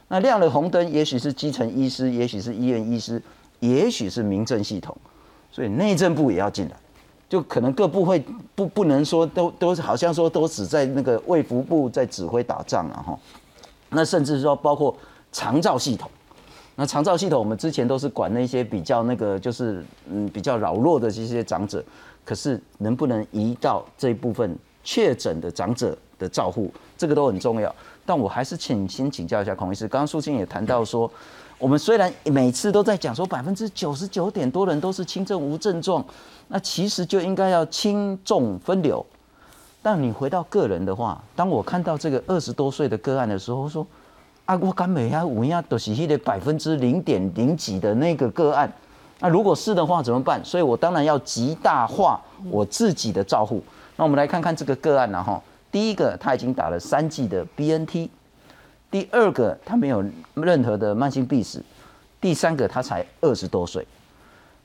[0.10, 3.22] 那亮了红灯，也许是基层医师，也许是医院医师，
[3.60, 4.96] 也许是民政系统，
[5.52, 6.76] 所以内政部也要进来。
[7.30, 13.20] 就可能各部会不不能说都都是好像说都只在那个卫福部在指挥打仗啊哈，
[13.94, 14.96] 那甚至说包括
[15.32, 16.10] 长照系统，
[16.76, 21.84] 那长照系统我们之前都是管那些比较那个就是嗯比较老弱的这些长者，
[22.26, 27.74] 可是能不能移到这一部分确诊的长者的照护，这个都很重要。
[28.06, 31.10] 但我还是请先请教一下孔医师，刚刚苏青也谈到说。
[31.60, 36.04] 我们虽然每次都在讲说百分之九十九点多人都是轻症无症状，
[36.50, 39.06] 那其实就应该要轻重分流。
[39.84, 43.86] 但你回到个人的话，当我看到这个二十多岁的个案的时候，说
[44.46, 48.72] 啊，我敢每下五样都是那百分之零点零几的那个个案，
[49.20, 50.44] 那如果是的话怎么办？
[50.44, 52.20] 所以我当然要极大化
[52.50, 53.62] 我自己的照护。
[53.98, 58.10] 那我们来看看这个个案呢，哈，第一个他已经打了三剂的 BNT。
[58.90, 60.04] 第二个，他没有
[60.36, 61.60] 任何的慢性病史；
[62.22, 63.86] 第三个，他才二十多岁。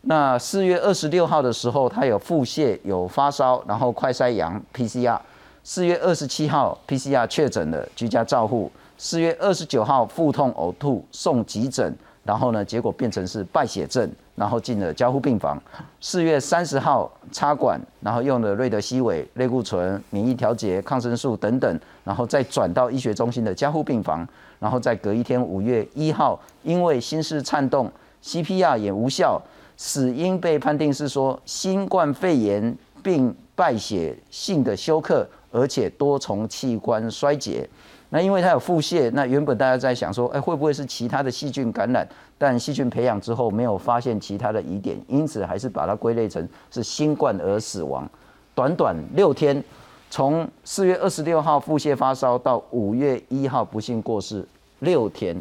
[0.03, 5.19] 那四月二十六号的时候，他有腹泻、有发烧，然后快筛阳 PCR。
[5.63, 8.71] 四月二十七号 PCR 确诊了，居家照护。
[8.97, 14.11] 四月二十九号腹痛呕吐送急诊，然后呢，结果变成是败血症。
[14.35, 15.61] 然后进了交互病房，
[16.01, 24.25] 四月三十号插管，然后用了瑞德西韦、类固醇、免疫调节、抗生素等等，然后再转到医学中心的交互病房，
[24.61, 27.91] 然后再隔一天五月一号，因为心室颤动
[28.23, 29.43] ，CPR 也无效，
[29.79, 37.67] 死因被判定是说新冠肺炎并败血性的休克，而且多重器官衰竭。
[38.11, 42.07] 那因为他有腹泻，那原本大家在想说，哎，会不会是其他的细菌感染？
[42.37, 48.09] 但细菌培养之后没有发现其他的疑点，因此还是把它归类成是新冠而死亡。
[48.55, 49.63] 短短六天，
[50.11, 54.45] 从四月二十六号腹泻发烧到五月一号不幸过世，
[54.81, 55.41] 六天，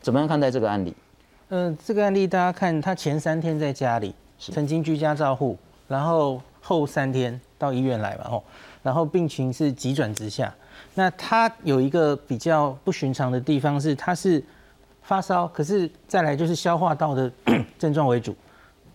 [0.00, 0.94] 怎么样看待这个案例？
[1.48, 5.56] 嗯，这个案例大家看，他前三天在家里曾经居家照护，
[5.86, 8.42] 然后后三天到医院来嘛，吼，
[8.82, 10.52] 然后病情是急转直下。
[10.94, 14.42] 那他有一个比较不寻常的地方是，他是
[15.02, 17.30] 发烧，可是再来就是消化道的
[17.78, 18.34] 症状为主，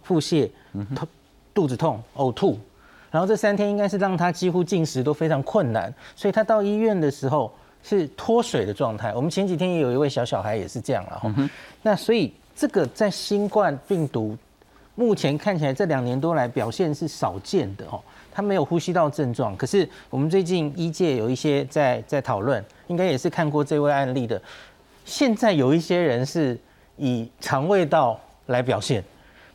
[0.03, 0.49] 腹泻、
[0.93, 1.07] 痛、
[1.53, 2.59] 肚子痛、呕吐，
[3.09, 7.49] 然后这三天应该是让他几乎进食都非常困难，所以他到医院的时候
[7.81, 9.13] 是脱水的状态。
[9.13, 11.49] 我们前几天也有一位小小孩也是这样了，
[11.81, 14.37] 那所以这个在新冠病毒
[14.93, 17.99] 目前看起来这两年多来表现是少见的哦。
[18.31, 24.39] 他没有呼吸道症状，可是我们最近医界有一些在在讨论，应该也是看过这位案例的。
[25.05, 26.55] 现在有一些人是
[26.97, 29.03] 以肠胃道来表现，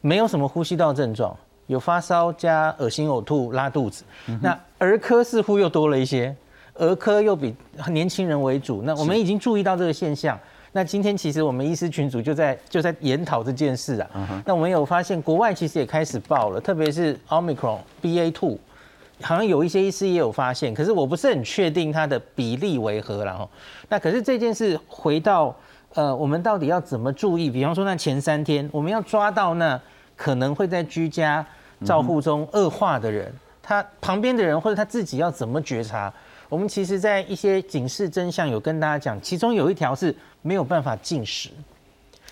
[0.00, 1.32] 没有什么呼吸道症状，
[1.68, 4.02] 有发烧加恶心呕吐拉肚子。
[4.42, 6.34] 那儿科似乎又多了一些，
[6.74, 7.54] 儿科又比
[7.90, 8.82] 年轻人为主。
[8.82, 10.36] 那我们已经注意到这个现象。
[10.76, 14.42] 那今天其实我们医师群组就在就在研讨这件事啊。
[14.44, 18.58] 那我们有发现国外其实也开始报了，特别是 Omicron BA two。
[19.22, 23.48] 好像有一些医师也有发现，可是我不是很确定它的比例为何然后，
[23.88, 25.56] 那可是这件事回到
[25.94, 27.48] 呃，我们到底要怎么注意？
[27.48, 29.80] 比方说那前三天，我们要抓到那
[30.14, 31.42] 可能会在居家
[31.86, 36.12] 照护中恶化的人，他旁边的人或者他自己要怎么觉察？
[36.48, 40.14] 我们其实在一些警示真相有跟大家讲，其中有一条是
[40.46, 41.50] 没有办法进食。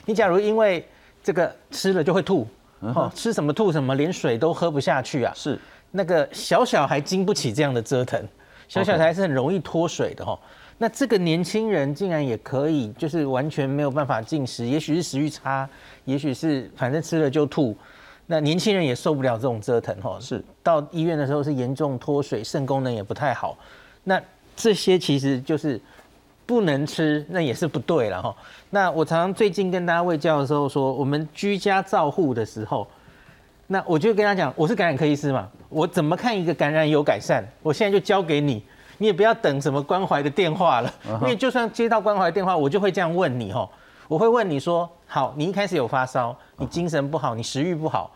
[0.06, 0.86] 你假如因为
[1.22, 2.46] 这个吃了就会吐，
[2.80, 5.58] 哦，吃什么吐什么，连水都喝不下去啊，是。
[5.90, 8.20] 那个小小孩经不起这样的折腾，
[8.68, 10.38] 小小孩是很容易脱水的哈。
[10.76, 15.68] 那这个年轻人竟然也可以，就是完全没有办法进食，也许是食欲差，
[16.04, 17.76] 也许是反正吃了就吐。
[18.26, 20.18] 那年轻人也受不了这种折腾哈。
[20.20, 23.56] 是到医院的时候是严重脱水，肾功能也不太好。
[24.02, 24.20] 那
[24.56, 25.80] 这些其实就是
[26.46, 28.34] 不能吃，那也是不对了哈。
[28.70, 32.86] 那我常常最近跟大家喂教的时候说，我们居家照护的时候。
[33.66, 37.42] 那我就跟他讲，我是感染科医师嘛，我怎么看一个感染有改善？
[37.62, 38.62] 我现在就交给你，
[38.98, 43.70] 你也不要等什么关怀的电话了，因为就算接到关怀电话，我就会这样问你吼，
[44.06, 48.10] 我会问你说，好，你一开始有发烧，你精神不好，你食欲不好，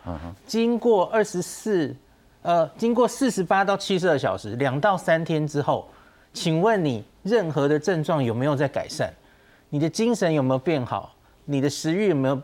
[0.46, 1.96] 经过二十四，
[2.42, 5.88] 呃，经过四十八到七十二小时，两到三天之后，
[6.38, 9.10] 请问你任何的症状有没有在改善？
[9.70, 11.12] 你的精神有没有变好？
[11.46, 12.40] 你的食欲有没有？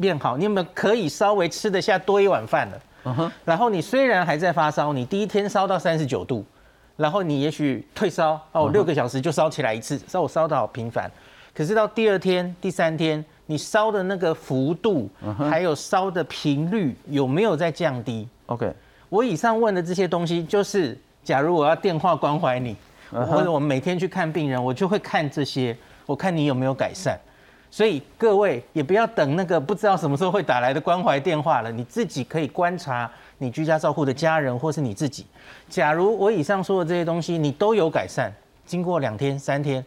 [0.00, 2.80] 变好，你有没有可以稍微吃得下多一碗饭了？
[3.04, 3.32] 嗯哼。
[3.44, 6.44] 然后你虽然还在发烧，你第一天烧到三十九度，
[6.96, 11.08] 然后你也许退烧哦，六个小时就烧起来一次，烧我烧的好频繁。
[11.54, 18.74] 可是到第二天、第三天，你烧的那个幅度，还有烧的频率有没有在降低？OK。
[19.08, 22.74] 我以上问的这些东西，就是假如我要电话关怀你，
[23.10, 27.18] 或者我们每天去看病人，我就会看这些，我看你有没有改善。
[27.70, 35.26] 所以各位也不要等那个不知道什么时候会打来的关怀电话了，你自己可以观察你居家照护的家人或是你自己。
[35.68, 38.32] 假如我以上说的这些东西你都有改善，
[38.64, 39.84] 经过两天三天，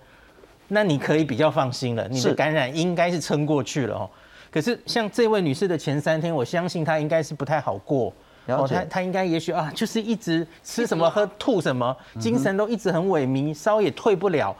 [0.67, 4.09] 那你可以比较放心了，你的感染应该是撑过去了哦。
[4.51, 8.13] 可是像这位女士的前三天，我相信她应该是不太好过。
[8.47, 14.55] 然后他他应该也许啊， 就是一直吃什么喝 吐什么，精神都一直很萎靡，烧也退不了。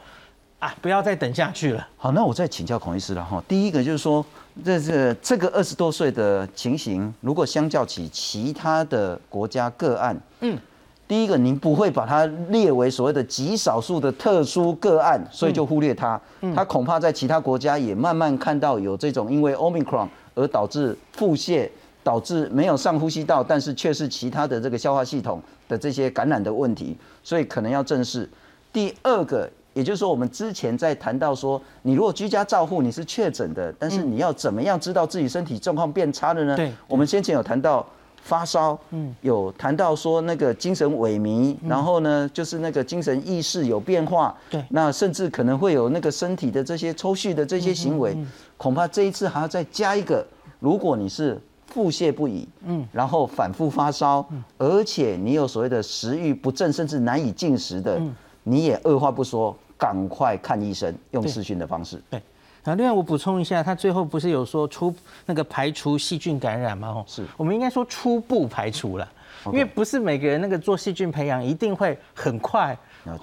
[0.60, 1.88] 啊，不要再等下去了。
[1.96, 3.40] 好，那我再请教孔医师了哈。
[3.46, 4.26] 第一个就是说，
[4.64, 10.58] 这是这个二十多岁的情形，如果相较起其他的国家个案，嗯，
[11.06, 16.20] 第一个您不会把它列为所谓的极少数的特殊个案，所以就忽略它。
[16.52, 21.68] 它恐怕在其他国家也慢慢看到有这种因为 Omicron 而导致腹泻，
[22.08, 28.26] 导致没有上呼吸道，但是却是其他的这个消化系统的这些感染的问题，所以可能要正视。
[28.72, 29.50] 第二个。
[29.74, 36.56] 也就是说，我们之前在谈到说，你如果居家照护，你是确诊的，但是你要怎么样知道自己身体状况变差了呢？
[36.56, 37.86] 对，我们先前有谈到
[38.20, 48.16] 发烧，嗯，有谈到说那个精神萎靡，然后呢，就是那个精神意识有变化，对，那甚至可能会有那个身体的这些抽蓄的这些行为，
[48.56, 50.26] 恐怕这一次还要再加一个，
[50.58, 54.28] 如果你是腹泻不已，嗯，然后反复发烧，
[54.58, 58.00] 而且你有所谓的食欲不振，甚至难以进食的，
[58.42, 59.56] 你也二话不说。
[59.80, 62.02] 赶快看医生，用视讯的方式。
[62.10, 62.20] 对，
[62.64, 64.92] 然后另外我补充一下，他最后不是有说出
[65.24, 66.88] 那个排除细菌感染吗？
[66.88, 69.08] 哦，是我们应该说初步排除了，
[69.46, 72.76] 因为不是每个人那个做细菌培养一定会很快，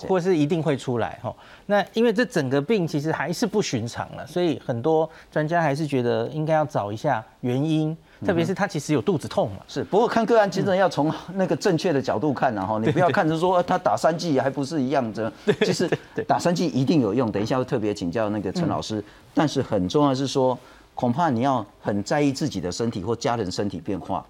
[0.08, 1.36] 或是一定会出来哈。
[1.66, 7.90] 那因为这整个病其实还是不寻常了，所以很多专家还是觉得应该要找一下原因。
[8.24, 9.84] 特别是他其实有肚子痛嘛，是。
[9.84, 15.32] 不过看个案，其实要从那个正确的角度看，然后 你不要看着说他打三剂还不是一样的，
[15.66, 15.90] 其实
[16.28, 17.32] 打三剂一定有用。
[17.32, 20.58] 等一下会特别请教那个陈老师，但是很重要是说，
[20.94, 24.26] 恐怕你要很在意自己的身体或家人身体变化。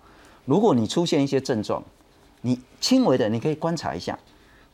[0.46, 1.84] 如果你出现一些症状，
[2.42, 4.18] 你轻微的你可以观察一下，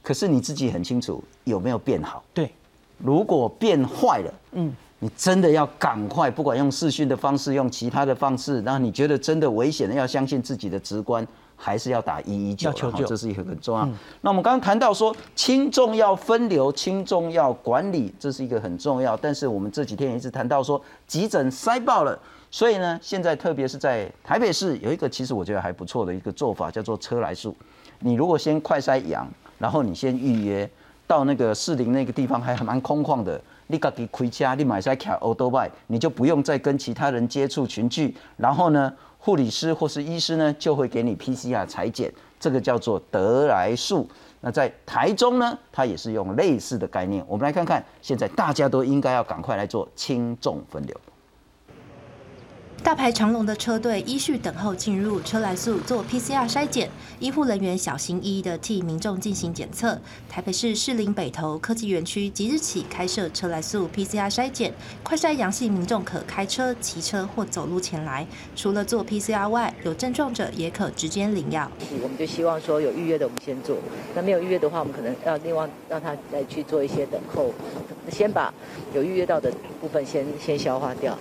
[0.02, 2.24] 可是你自己很清楚有没有变好。
[2.34, 2.52] 对，
[2.98, 4.74] 如果变坏了，嗯。
[5.04, 12.72] 你真的要赶快，不管用视讯的方式，用其他的方式，然后你觉得真的危险的，要相信自己的直观，还是要打一一九？
[12.74, 13.90] 求救，这是一个很重要。
[14.22, 19.18] 那我们刚刚谈到说，轻重要分流，轻重要管理，这是一个很重要。
[19.18, 22.18] 但是我们这几天也一直谈到说，急诊塞爆了，
[22.52, 27.56] 所以呢，现在特别是在台北市有一个其实我觉得还不错的一个做法，叫做车来数。
[28.02, 30.70] 你如果先快筛阳，然后你先预约
[31.08, 33.42] 到那个士林那个地方，还蛮空旷的。
[33.72, 38.16] 你自己开车，你买下卡欧多拜，你就不用再跟其他人接触群聚。
[38.36, 44.08] 然后呢，护理师或是医师呢，就会给你 PCR 裁剪，这个叫做得来速。
[44.42, 47.24] 那在台中呢，它也是用类似的概念。
[47.28, 47.64] 我们来看。
[47.64, 50.96] 看，现在大家都应该要赶快来做轻重分流。
[52.84, 56.90] 大排长龙的车队依序等候进入车来速做 PCR 筛检，
[57.20, 59.96] 医护人员小心翼翼的替民众进行检测。
[60.28, 68.26] 台北市士林北投科技园区即日起开设车来速 PCR 筛检，快筛阳性民众可开车、骑车或走路前来。
[68.56, 71.72] 除了做 PCR 外，有症状者也可直接领药。
[72.02, 73.78] 我们就希望说有预约的我们先做，
[74.16, 77.54] 那没有预约的话，我们可能要另外让他再去做一些等候，
[78.12, 78.52] 先把
[78.96, 81.16] 有预约到的部分先先消化掉。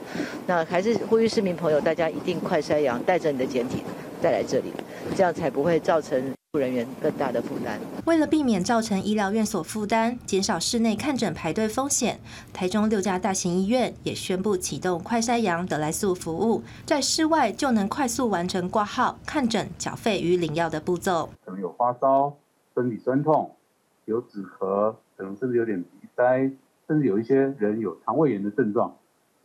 [0.46, 1.50] 那还是呼吁市民。
[1.57, 3.83] 朋友，大家一定快筛阳，带着你的简体
[4.21, 4.73] 再来这里，
[5.15, 7.79] 这样才不会造成医护人员更大的负担。
[8.07, 12.19] 为了避免造成医疗院所负担，减少室内看诊排队风险，
[12.53, 21.31] 台中六家大型医院也宣布启动快筛阳得来速服务，在室外就能快速完成挂号、看诊、缴费与领药的步骤。
[21.45, 22.37] 可能有发烧、
[22.75, 23.55] 身体酸痛、
[24.07, 26.51] 有止咳，可能甚至有点鼻塞，
[26.89, 28.95] 甚至有一些人有肠胃炎的症状。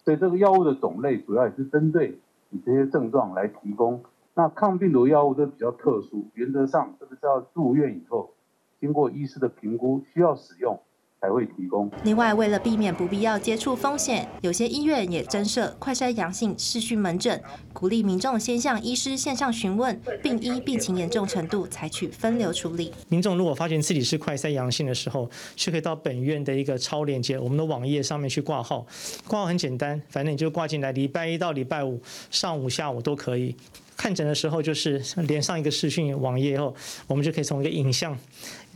[0.05, 4.03] 所以这个药物的种类主要也是针对你这些症状来提供。
[4.35, 8.35] 那抗病毒药物都比较特殊，原则上这个是要住院以后，
[8.79, 10.79] 经过医师的评估需要使用。
[11.25, 11.89] 才会提供。
[12.03, 17.41] 另外，为了避免不必要接触风险，有些医院也增设快筛阳性视讯门诊，
[17.73, 22.93] 鼓励民众先向医师线上询问，并依病情严重程度采取分流处理。
[23.09, 28.85] 民众如果发现自己是快筛阳性的时候，是可以到本院的一个超链接，我们的网页上面去挂号。
[29.27, 31.99] 挂号很简单，反正你就挂进来，礼拜一到礼拜五
[32.29, 33.55] 上午、下午都可以。
[33.97, 36.75] 看诊的时候就是连上一个视讯网页以后，
[37.07, 38.15] 我们就可以从一个影像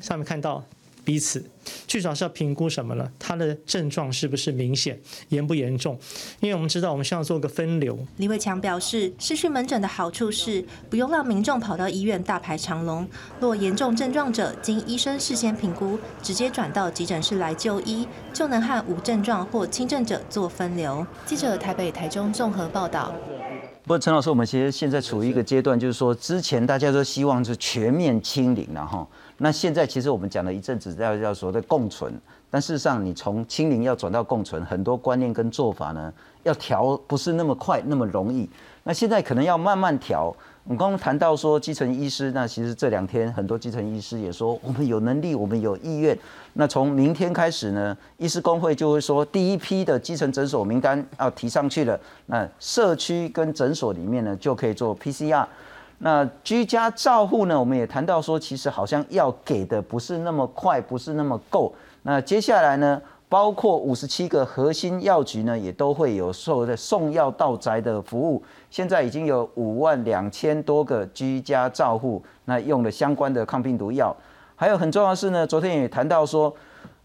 [0.02, 0.64] 上面看到。
[1.10, 1.44] 彼此，
[1.88, 3.12] 最主要是要评估什么呢？
[3.18, 4.96] 他的症状是不是明显，
[5.30, 6.00] 严不严重？
[6.40, 7.98] 因为我们知道，我们需要做个分流。
[8.18, 13.08] 李伟强表示，视讯门诊的好处是不用让民众跑到医院大排长龙，
[13.40, 21.04] 若严重症状者经医生事先评估，直接转到急诊室来就医，就能和无症状或轻症者做分流。
[21.26, 23.16] 记者台北、台中综合报道。
[23.90, 32.14] 不过陈老师，我们其实现在处于一个阶段，就是说之前大家都希望是全面清零然后那现在其实我们讲了一阵子要要说的共存，
[32.52, 36.14] 但事实上你从清零要转到共存，很多观念跟做法呢
[36.44, 38.48] 要调不是那么快那么容易。
[38.84, 40.32] 那现在可能要慢慢调。
[40.70, 46.16] 我刚刚谈到说基层医师，那其实这两天很多基层医师也说我们有能力，我们有意愿。
[46.54, 52.00] 那从明天开始呢，医师工会就会说第一批的基层诊所名单要提上去了。
[52.28, 55.44] 那社区跟诊所里面呢就可以做 PCR。
[55.98, 57.60] 那居家照护呢？
[57.60, 61.74] 我们也谈到说，其实好像要给的不是那么快，不是那么够。
[62.04, 68.44] 那接下来呢，包括五十七个核心药局呢，也都会有所谓的送药到宅的服务。
[68.70, 74.14] 现在已经有五万两千多个居家照护，那用了相关的抗病毒药。
[74.56, 76.54] 还有很重要的是呢，昨天也谈到说，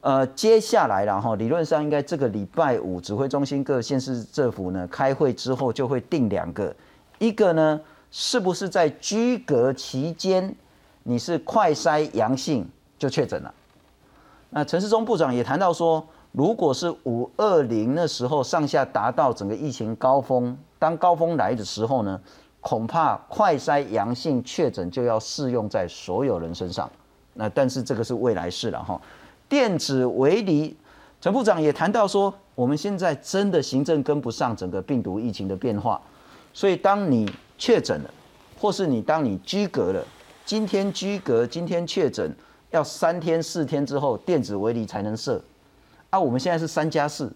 [0.01, 6.75] 呃，接下来然后理论上应该这个礼拜五，指挥中心各县市政府呢开会之后就会定两个，
[7.19, 7.81] 一个呢。
[8.17, 10.55] 是不是在居隔期间，
[11.03, 12.65] 你是快筛阳性
[12.97, 13.53] 就确诊了？
[14.57, 22.21] 那陈世忠部长也谈到说，如果是五二零那时候上下达到整个疫情高峰，当高峰来的时候呢，
[22.61, 26.89] 恐怕快筛阳性确诊就要适用在所有人身上。
[27.33, 29.01] 那但是这个是未来事了哈。
[29.49, 30.77] 电子围篱，
[31.21, 36.01] 陈部长也谈到说，我们现在真的行政跟不上整个病毒疫情的变化，
[36.53, 37.29] 所以当你
[37.59, 38.11] 确诊了，
[38.61, 40.01] 或是你当你居隔了，
[40.45, 42.33] 今天居隔，今天确诊，
[42.75, 45.41] 要三天四天之后电子围篱才能设。
[46.11, 47.33] 啊，我们现在是三加四，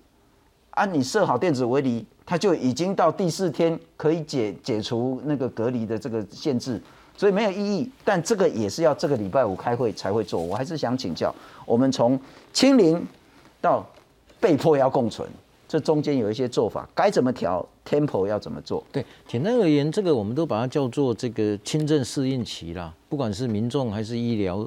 [0.70, 6.80] 啊，你设好电子围篱，它就已经到第四天可以解解除那个隔离的这个限制，
[7.16, 7.88] 所以没有意义。
[8.04, 10.42] 但这个也是要这个礼拜五开会才会做。
[10.42, 11.32] 我还是想请教，
[11.64, 12.18] 我们从
[12.52, 13.00] 清零
[13.60, 13.86] 到
[14.40, 15.28] 被迫要共存。
[15.68, 18.82] 这中间有一些做法，该怎么调？Temple 要怎么做？
[18.90, 22.90] 对，简单而言，这个我们都把它叫做这个轻症适应期啦。
[23.10, 24.66] 不管是民众还是医疗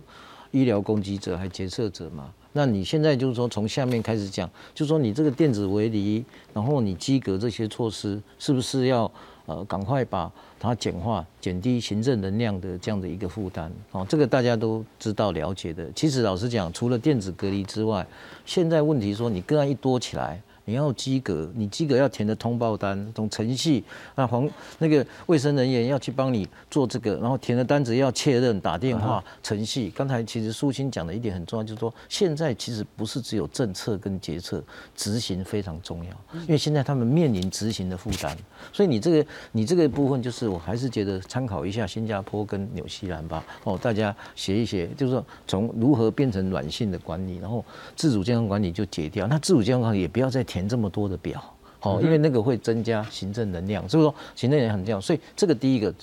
[0.52, 2.32] 医疗攻击者，还决策者嘛。
[2.54, 6.24] 那你现在就是说从下面开始讲，就说你这个电子围篱，
[6.54, 9.10] 然后你机格这些措施，是不是要
[9.46, 10.30] 呃赶快把
[10.60, 13.72] 它简化，减低行政能量的这样的一个负担？
[13.92, 15.90] 哦，这个大家都知道了解的。
[15.94, 18.06] 其实老实讲，除了电子隔离之外，
[18.46, 20.42] 现在问题说你个案一多起来。
[20.66, 23.84] 你要及格，你及格要填的通报单，从程序，
[24.16, 24.48] 那黄
[24.78, 29.92] 那个卫生人员要去帮你做这个，然后填的单子要确认，打电话程序。
[29.96, 34.64] 刚才其实苏青讲的一点很重要，就是说现在其实不是只有政策跟决策
[34.96, 38.38] 执行非常重要，因为现在他们面临执行的负担，
[38.72, 50.46] 所以你这个你这个部分就是我还是觉得参考一下新加坡跟纽西兰吧，哦，大家学一学，就是说从如何变成软性的管理，然后自主健康管理就解掉，那自主健康也不要再。
[50.52, 51.42] 填这么多的表，
[51.80, 55.00] 好，因为那个会增加行政能量，所以说行政能量很重要。
[55.00, 55.94] 所以这个第一个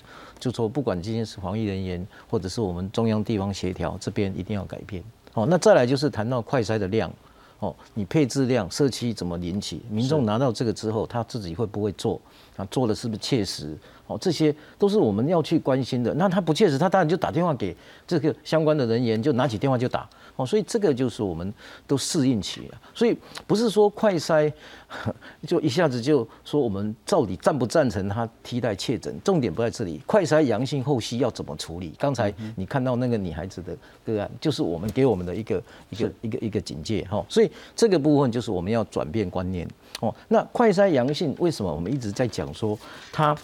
[0.40, 5.04] 就说，不管今天是防疫人员，或者是我们中央地方协调这边一定要改变。
[5.34, 7.12] 好，那再来就是谈到快筛的量，
[7.58, 12.18] 哦，你配置量、社区怎么引起民众拿到这个之后，他自己会不会做？
[12.56, 13.76] 啊，做的是不是切实？
[14.08, 16.12] 哦，这些都是我们要去关心的。
[16.14, 20.08] 那他不切实，他当然就打电话给这个相关的人员，就拿起电话就打。
[20.36, 21.52] 哦，所以这个就是我们
[21.86, 22.80] 都适应起了。
[22.94, 24.50] 所以不是说快筛
[25.46, 29.14] 就一下子就说我们到底赞不赞成他替代确诊？
[29.22, 30.00] 重点不在这里。
[30.06, 31.92] 快筛阳性后期要怎么处理？
[31.98, 37.06] 刚才你看到那个女孩子的个案，就是我们给我们的一个一个一个一个警戒。
[37.10, 39.68] 哈，所以这个部分就是我们要转变观念。
[40.00, 42.78] 哦，那快筛阳性为什么我们一直在讲说
[43.12, 43.36] 它？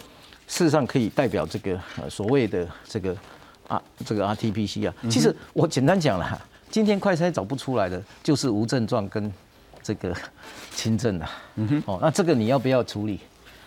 [0.47, 3.15] 事实上可以代表这个呃所谓的这个
[3.67, 9.31] 啊这个 RTPC 啊，其实我简单讲了，今天快筛找不出来的就是无症状跟
[9.81, 10.15] 这个
[10.75, 13.19] 轻症的，嗯哼，哦，那这个你要不要处理？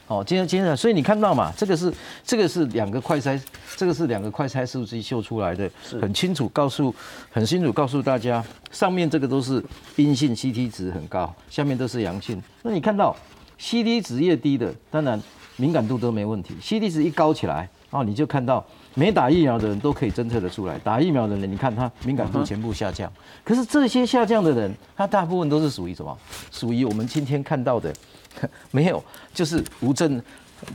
[0.06, 1.92] 哦，今天今天所以你看到嘛，这个是
[2.24, 3.38] 这个是两个快筛，
[3.76, 5.70] 这个是两个快筛数据秀出来的，
[6.00, 6.94] 很清楚告诉
[7.30, 9.62] 很清楚告诉大家，上面这个都是
[9.96, 13.14] 阴性 CT 值很高，下面都是阳性，那你看到
[13.60, 15.20] CT 值越低的，当然。
[15.58, 23.12] 敏感度都没问题，C D 值一高起来，哦，你就看到没打疫苗的人都可以侦测得出来，打疫苗的人，你看他敏感度全部下降。
[23.44, 26.16] 可是这些下降的人，他大部分都是属于什么？
[26.52, 27.92] 属于我们今天看到的
[28.70, 29.02] 没有，
[29.34, 30.22] 就是无症，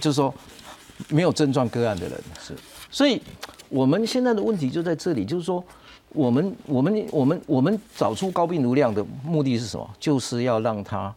[0.01, 0.33] 就是说
[1.07, 2.21] 没有症状个案的人。
[2.41, 2.53] 是，
[2.91, 3.21] 所以
[3.69, 5.63] 我们现在的问题就在这里，就是说
[6.09, 9.89] 我们我们我们我们找出高病毒量的目的是什么？
[9.97, 11.13] 就是要让它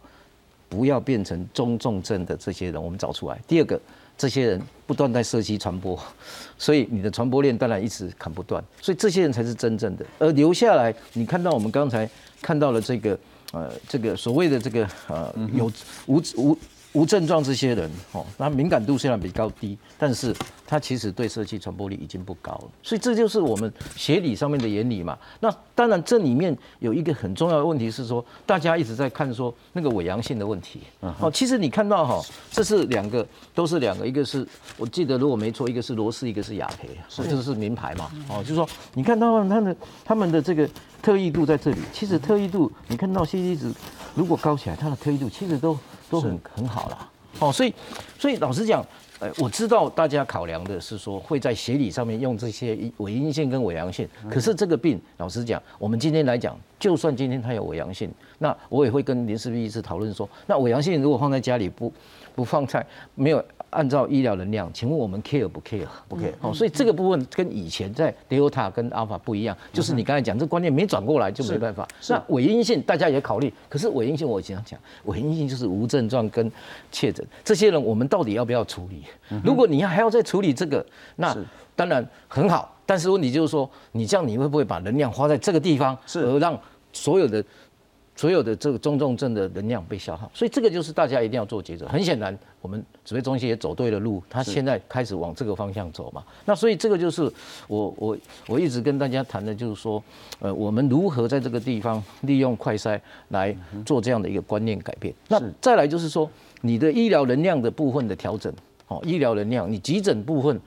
[0.69, 3.39] 不要变成中重症的这些人，我们找出来。
[3.47, 3.79] 第二个，
[4.17, 5.97] 这些人不断在社区传播，
[6.57, 10.05] 所以你的传播链当然一直砍不断，所以这些人才是真正的。
[10.19, 12.09] 而留下来，你看到我们刚才
[12.41, 13.19] 看到了这个
[13.51, 15.71] 呃这个所谓的这个呃有
[16.05, 16.57] 无无。
[16.93, 20.33] 无症状这些人，哦，那敏感度虽然比较低，但是
[20.65, 25.15] 他其实对社区传播力已经不高了，所以这就是我们协理上面的原理嘛。
[25.39, 30.81] 那当然这里面有一个很重要的问题是说，大家一直在看说那个伪阳性的问题，
[31.19, 40.67] 哦，其实你看到哈，这是两个，都是两个，一个是我记得如果没错，一个是罗氏，一个是雅培，这个是名牌嘛，哦，就是说你看到他的他们的这个
[41.01, 43.71] 特异度在这里，其实特异度你看到 C D 值
[44.15, 45.77] 如果高起来，它的特异度其实都。
[46.09, 47.73] 都很很好啦，哦，所以
[48.17, 48.85] 所以老实讲，
[49.19, 61.91] 呃，我知道大家考量的是说会在协理上面用这些伪阴线跟伪阳线，可是这个病，老实讲，我们今天来讲，就算今天它有伪阳线，那我也会跟林世斌医师讨论说，那伪阳线如果放在家里不
[62.35, 62.85] 不放在
[63.15, 63.43] 没有。
[63.69, 65.85] 按照医疗能量，请问我们 care 不 care？
[66.07, 66.31] 不 care。
[66.39, 71.87] 好，所以这个部分跟以前在 Delta 跟 Alpha 不一样，就是你刚才讲这观念没转过来就没办法。
[72.09, 76.51] 那伪阴性大家也考虑，可是伪阴性我经常讲，伪阴性就是无症状跟
[76.91, 79.03] 确诊，这些人我们到底要不要处理？
[79.43, 80.85] 如果你要还要再处理这个，
[81.17, 81.35] 那
[81.75, 86.59] 当然很好，但是问题就是说，你这样你会不会把能量花在这个地方，而让
[86.93, 87.43] 所有的？
[88.19, 91.87] 所有的这个中重症的能量被消耗，所以这个就是大家一定要做抉择。
[91.87, 92.35] 很显然，
[92.67, 96.21] 我们指挥中心也走对了路，他现在开始往这个方向走嘛。
[96.43, 97.31] 那所以这个就是
[97.69, 100.03] 我我我一直跟大家谈的，就是说，
[100.39, 102.99] 呃，我们如何在这个地方利用快筛
[103.29, 103.55] 来
[103.85, 105.13] 做这样的一个观念改变。
[105.29, 108.53] 那再来就是说，你的医疗能量的部分的调整，
[108.89, 110.59] 哦，医疗能量，你急诊部分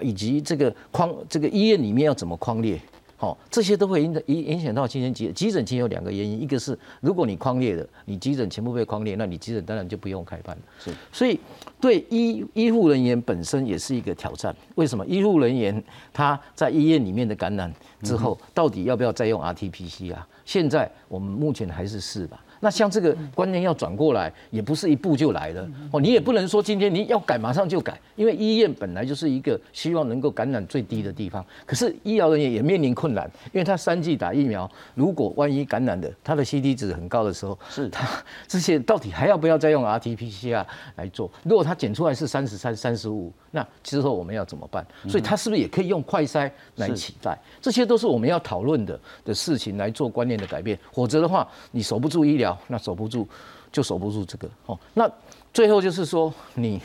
[0.00, 2.80] 以及这个框这个医院里面要怎么框列？
[3.20, 5.66] 好，这些都会影影影响到今天急急诊。
[5.66, 10.62] 其实有两个原因，一个是如果你框列的，你急诊全部被框列，那你急诊当然就不用开办了。
[10.78, 11.40] 是，所以
[11.80, 14.54] 对医医护人员本身也是一个挑战。
[14.76, 15.04] 为什么？
[15.04, 20.28] 医护人员他在医院里面的感染之后，到底要不要再用 RT-PCR 啊？
[20.44, 22.40] 现在我们目前还是试吧。
[22.60, 26.00] 那像这个观念要转过来，也不是一步就来的哦。
[26.00, 31.44] 你也不能说今天你要改马上就改，因为医院本来就是一个希望能够感染最低的地方。
[31.64, 38.08] 可是医疗人员也面临困难，因为他三剂打疫苗，如果万一感染的，他的 C D 值很高的时候，是他
[38.46, 41.30] 这些到底还要不要再用 R T P C R 来做？
[41.44, 44.86] 如果他检出来是三十三、三十五，那之后我们要怎么办？
[45.08, 47.38] 所以他是不是也可以用快筛来取代？
[47.60, 52.47] 这些都是我们要讨论的的事情来做观念的改变，否则的话，你守不住医疗。
[52.68, 53.26] 那守不住，
[53.72, 54.78] 就守不住这个哦。
[54.94, 55.10] 那
[55.52, 56.80] 最后就是说，你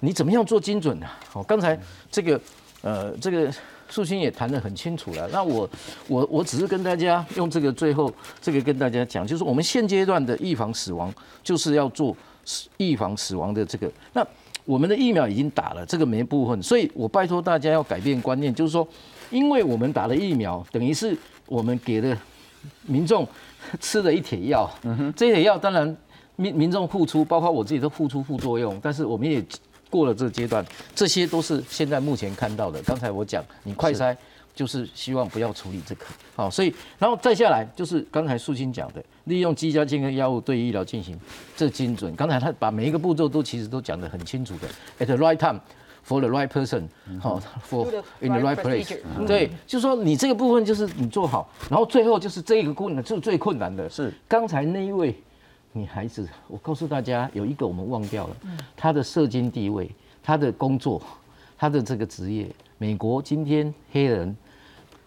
[0.00, 1.06] 你怎么样做精准呢？
[1.32, 1.78] 哦，刚才
[2.10, 2.38] 这个
[2.82, 3.50] 呃，这个
[3.88, 5.26] 素清也谈得很清楚了。
[5.32, 5.68] 那我
[6.08, 12.14] 我我只是跟大家用这个最后这个跟大家讲，就是我们现阶段的预防死亡，就是要做
[12.76, 13.90] 预防死亡的这个。
[14.12, 14.26] 那
[14.64, 18.86] 我们的疫苗已经打了，这个没部分，所以我拜托大家要改变观念，就是说，
[19.30, 21.16] 因为我们打了疫苗，等于是
[21.46, 22.18] 我们给了
[22.82, 23.26] 民众。
[23.80, 25.96] 吃了一帖药，嗯这一帖药当然
[26.36, 29.44] 民民众付出，包括我自己都付出副作用，但是我们也
[29.90, 32.82] 过了这个阶段，这些都是现在目前看到的。
[32.82, 34.16] 刚才我讲，你快筛
[34.54, 36.04] 就是希望不要处理这个，
[36.34, 41.18] 好，所以然后再下来就是刚才素清讲的，利用居家健康药物对医疗进行
[41.56, 42.14] 这精准。
[42.16, 45.60] 刚才他把每一个步骤都其实都讲得很清楚的，at the right time。
[46.06, 46.86] For the right person，
[47.18, 47.86] 好，for
[48.20, 53.88] in the right place，对，就是说你这个部分就是你做好，然后最后就是这个困难，就最困难的。
[53.88, 54.12] 是。
[54.28, 55.18] 刚才那一位
[55.72, 58.36] 女孩子，我告诉大家有一个我们忘掉了，
[58.76, 59.90] 她的社经地位，
[60.22, 61.00] 她的工作，
[61.56, 64.36] 她的这个职业，美国今天黑人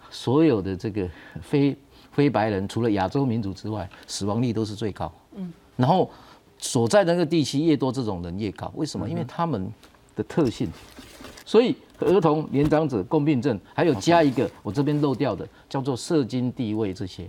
[0.09, 1.07] 所有的这个
[1.43, 1.77] 非
[2.11, 6.09] 非白人，除了亚洲民族之外，死亡率都是最高，嗯，然后
[6.57, 9.07] 所在的那个地区越多，这种人越高，为什么？
[9.07, 9.71] 因为他们。
[10.17, 10.67] 的特性，
[11.45, 17.25] 所以儿童、年长者、共病症，还有加一个我这边漏掉的，叫做射精地位这些。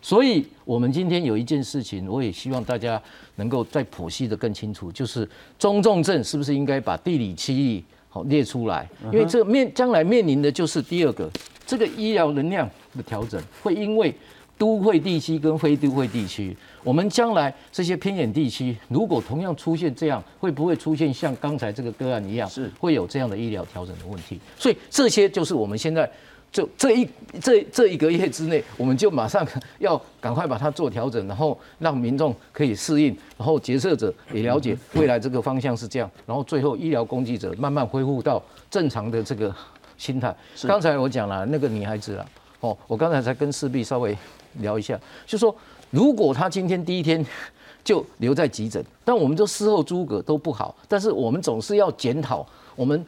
[0.00, 3.02] 所以，我们今天有一件事情，我也希望大家
[3.36, 5.28] 能够再剖析的更清楚，就是
[5.58, 8.88] 中重症是不是应该把地理区域好列出来？
[9.12, 11.28] 因为这面将来面临的就是第二个，
[11.66, 12.66] 这个医疗能量
[12.96, 14.14] 的调整会因为。
[14.60, 16.54] 都会地区跟非都会地区，
[16.84, 24.38] 我们将来这些偏远地区，如果同样出现这样，会不会出现像刚才这个个案一样，是会有这样的医疗调整的问题？
[24.58, 26.06] 所以这些就是我们现在
[26.52, 27.08] 就这一
[27.40, 29.48] 这这一个月之内，我们就马上
[29.78, 39.54] 要赶快把它做调整，然后让民众可以适应，然后决策者也了解未来这个方向是这样，然后最后医疗攻击者慢慢恢复到正常的这个
[39.96, 40.36] 心态。
[40.64, 42.26] 刚才我讲了那个女孩子啊。
[42.60, 44.16] 哦，我刚才才跟四壁稍微
[44.60, 45.54] 聊一下，就说
[45.90, 47.24] 如果他今天第一天
[47.82, 52.46] 就留在急诊，但我们就事后诸葛都不好，但是我们总是要检讨。
[52.76, 53.04] 我们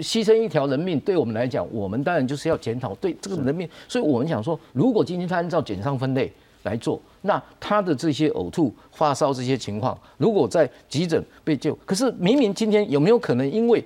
[0.00, 3.68] 牺牲一条人命，对我们来讲，我们当然就是要检讨对这个人命。
[3.86, 6.32] 所以我们想说，如果今天他按照减伤分类
[6.64, 13.84] 来做，那他的这些呕吐、发烧这些情况，如果在急诊被救，可是明明今天有没有可能因为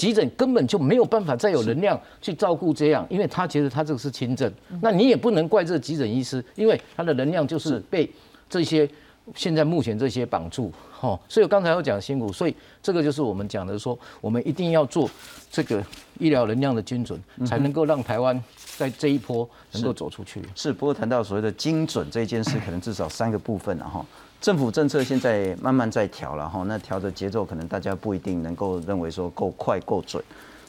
[0.00, 8.10] 急诊根本就没有办法再有能量去照顾这样，因为他觉得他这个是轻症，那你也不能怪这个急诊医师，因为他的能量就是被
[8.48, 8.88] 这些
[9.34, 10.72] 现在目前这些绑住。
[11.02, 15.06] 哦，所以我刚才要讲辛苦，所以这个就是我们讲的说，我们一定要做
[15.50, 15.84] 这个
[16.18, 18.42] 医疗能量的精准，才能够让台湾
[18.78, 20.40] 在这一波能够走出去。
[20.54, 24.06] 是，不过谈到所谓的精准这件事，可能至少三个部分了哈。
[24.40, 30.22] 政府政策现在慢慢在调了哈，那调的节奏可能大家不一定能够认为说够快够准。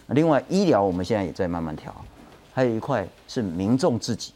[0.07, 1.95] 另外，医疗我们现在也在慢慢调，
[2.53, 4.34] 还有一块是民众自己，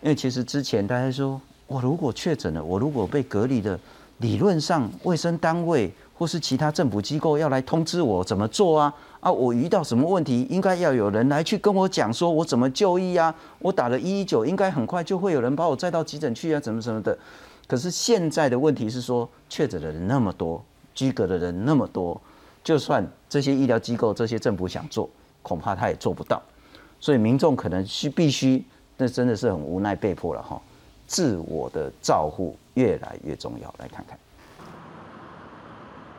[0.00, 3.78] 因为其实之前大家说，我如果确诊了，我如果被隔离的。
[4.20, 8.90] 理论上，卫生单位或是其他政府机构要来通知我怎么做啊？
[9.20, 13.34] 啊，我遇到什么问题，应该要有人来去跟我讲，说我怎么就医啊？
[13.58, 17.18] 我打了一一九，应该很快就会有人把我载到急诊去啊，怎么什么的。
[17.66, 20.64] 可是现在的问题是说，确诊的人那么多，
[20.94, 22.20] 居格的人那么多，
[22.62, 25.08] 就算这些医疗机构、这些政府想做，
[25.42, 26.40] 恐怕他也做不到。
[27.00, 28.64] 所以民众可能需必须，
[28.96, 30.60] 那真的是很无奈，被迫了哈。
[31.06, 34.18] 自我的照护越来越重要，来看看。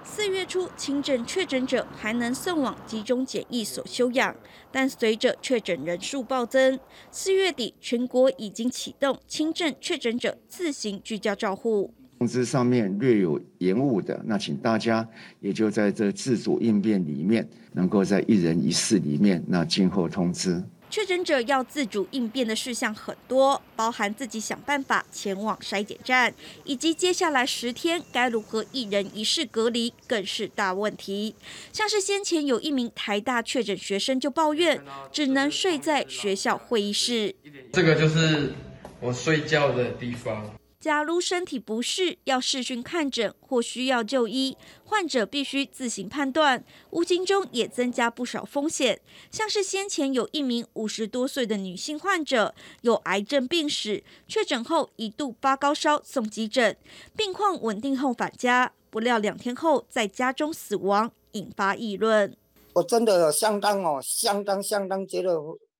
[0.09, 4.33] 四月初，轻症确诊者还能送往集中检疫所休养，
[4.71, 6.79] 但随着确诊人数暴增，
[7.11, 11.93] 四月底全国已经启动轻症确诊者自行居家照护。
[12.19, 15.07] 通知上面略有延误的，那请大家
[15.41, 20.63] 也就在这自主应变里面，能够在一人一室里面，那静候通知。
[20.89, 26.33] 确诊者要自主应变的事项很多，包含自己想办法前往筛检站，
[26.63, 31.35] 以及接下来十天该如何一人一室隔离，更是大问题。
[31.71, 34.81] 像是先前有一名台大确诊学生就抱怨，
[35.11, 37.35] 只能睡在学校会议室。
[37.73, 38.53] 这个就是
[38.99, 40.53] 我睡觉的地方。
[40.87, 49.01] 假如身体不适要视讯看诊或需要就医，患者必须自行判断，无形中也增加不少风险。
[49.29, 56.77] 像是先前有一名五十多岁的女性患者有癌症病史，确诊后一度发高烧送急诊，
[57.17, 62.33] 病况稳定后返家，不料两天后在家中死亡，引发议论。
[62.75, 65.37] 我真的相当哦，相当相当觉得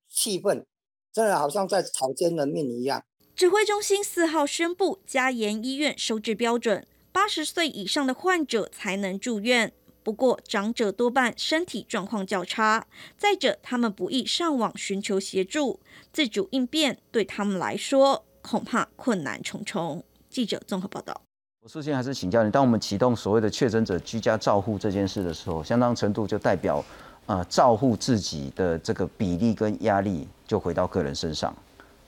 [0.09, 0.65] 气愤，
[1.13, 3.01] 真的好像在草菅人命一样。
[3.37, 9.71] 指挥中心四号宣布，加严医院收治标准，八十岁以上的患者才能住院。
[10.01, 15.79] 不过，长者多半身体状况较差，再者他们不易上网寻求协助，
[16.11, 20.03] 自主应变对他们来说恐怕困难重重。
[20.31, 21.21] 记者综合报道。
[21.61, 26.83] 我首先还是请教你，当我们启动所谓的确诊者居家照护这件事的时候，相当程度就代表，
[27.27, 31.55] 呃，照护自己的这个比例跟压力就回到个人身上，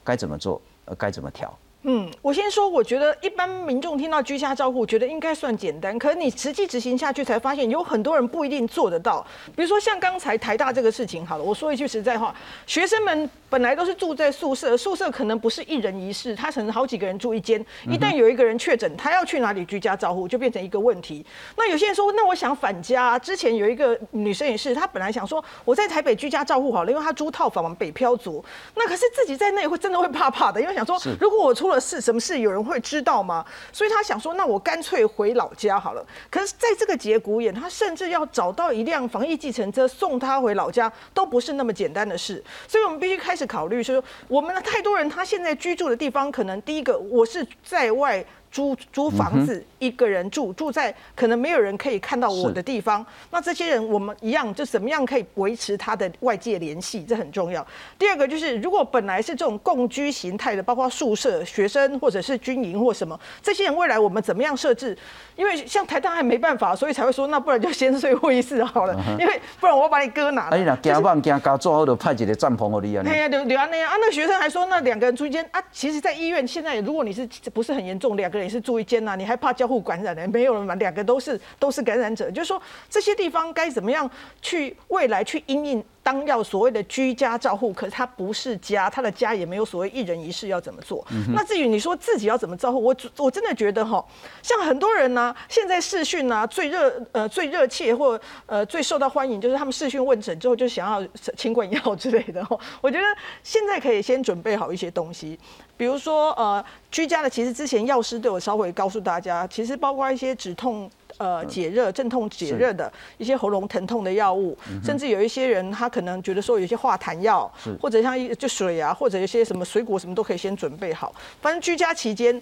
[0.03, 0.59] 该怎么做？
[0.95, 1.57] 该怎么调？
[1.83, 5.97] 嗯，我先说，我觉得一般民众听到居家照护，觉得应该算简单。
[5.97, 9.25] 可是你实际执行下去，才发现有很多人不一定做得到。
[9.55, 12.35] 比如说像刚才台大这个事情，好了，我说一句实在话，
[12.67, 17.59] 学生们本来都是住在宿舍，宿舍可能不是一人一室，他可能好几个人住一间。
[17.87, 21.25] 一旦有一个人确诊，他要去哪里居家照护，就变成一个问题。
[21.57, 23.17] 那有些人说，那我想返家。
[23.17, 28.43] 之前有一个女生也是，她本来想说我在台北居家照护好了，因为她租套房嘛，北漂族。
[28.75, 33.43] 那可是自己在那里会真的会怕怕的，因为想说，如果我出了事，什么事有人会知道吗？
[33.73, 36.05] 所以她想说，那我干脆回老家好了。
[36.29, 42.43] 可是，在这个节骨眼，她甚至要找到一辆防疫计程车送她回老家，都不是那么简单的事。
[42.67, 48.23] 所以我们必须开是考虑，是说我们的太多人，他现在居住的地方，可能第一个，我是在外。
[48.51, 53.05] 租租房子一个人住，住在可能没有人可以看到我的地方。
[53.31, 57.65] 那这些人我们一样，就怎么样可以维持他的外界联系，这很重要。
[57.97, 64.97] 第二个就是，如果本来是这种共居形态的，包括宿舍、学生或者是军营或什么，这些人未来我们怎么样设置？
[65.35, 70.49] 因为像台大还没办法，所以才会说，那不然就先睡会议室好了，因为 不然我把你搁哪？
[70.49, 73.03] 哎呀，惊棒惊高，做好就派几个帐篷给你啊。
[73.05, 73.95] 哎呀，留留安那样啊。
[74.01, 75.61] 那学生还说，那两个人住一间啊。
[75.71, 80.27] 其实，在医院现在，如果你是不是很严重，两个人也是住一间呐，你还怕交互感染呢？
[80.27, 84.09] 没有了嘛，两个都是都是感染者，就是说这些地方该怎么样
[84.41, 85.83] 去未来去应应。
[86.09, 91.05] 当要所谓的居家照护，可是他不是家，他的家也没有所谓一人一室要怎么做。
[91.35, 94.03] 那至于你说自己要怎么照顾，我我真的觉得哈，
[94.41, 101.07] 像很多人呢，现在视讯呢最热呃最热切或呃最受到欢迎，就是他们视讯问诊之后就想要
[101.37, 102.43] 清冠药之类的。
[102.81, 103.05] 我觉得
[103.43, 105.37] 现在可以先准备好一些东西，
[105.77, 110.89] 比如说呃居家的，其实之前药师都有稍微告诉大家，其实包括一些止痛。
[111.17, 117.51] 呃，解热、镇痛、解热的一些喉咙疼痛的药物，甚至有一些人他可能觉得说有些化痰药，
[117.81, 121.13] 或者像一就水啊，或者一些什么水果什么都可以先准备好。
[121.41, 122.41] 反正居家期间，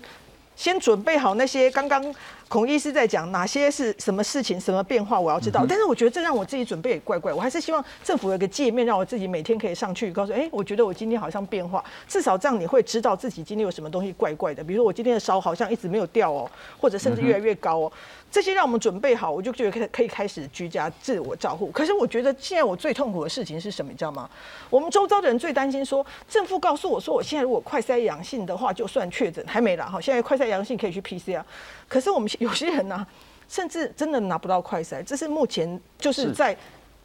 [0.55, 2.13] 先准备好那些刚刚。
[2.49, 5.65] 孔医师在讲哪些是什么事情、什么变化，我要知道。
[5.67, 14.63] 但是我觉得这让我自己准备也怪怪，我还是希望政府有个界面，让我自己每天可以上去告诉，哎，我觉得我今天好像变化，至少这样你会知道自己今天有什么东西怪怪的。
[14.63, 16.49] 比如说我今天的烧好像一直没有掉哦，
[16.79, 17.91] 或者甚至越来越高哦，
[18.29, 21.71] 这些让我们准备好，我就觉得可可以开始居家自我照护。
[21.71, 24.29] 可是我觉得现在我最痛苦的事情是什么，你知道吗？
[24.69, 31.41] 我们周遭的人最担心说，政府告诉我说，我现在如果快筛阳性的话，就算确诊还没了哈，现在快筛阳性可以去 PCR。
[31.87, 33.07] 可是我们有些人呢，
[33.47, 36.55] 甚至真的拿不到快筛，这是目前就是在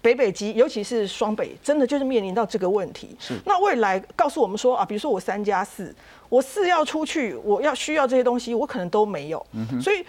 [0.00, 3.16] 北北基，尤其是双北，真的就是面临到这个问题。
[3.20, 3.34] 是。
[3.46, 5.94] 那未来告诉我们说啊，比如说我三加四，
[6.28, 9.46] 我四要出去，我要需要这些东西，我可能都没有。
[9.52, 10.04] 嗯所以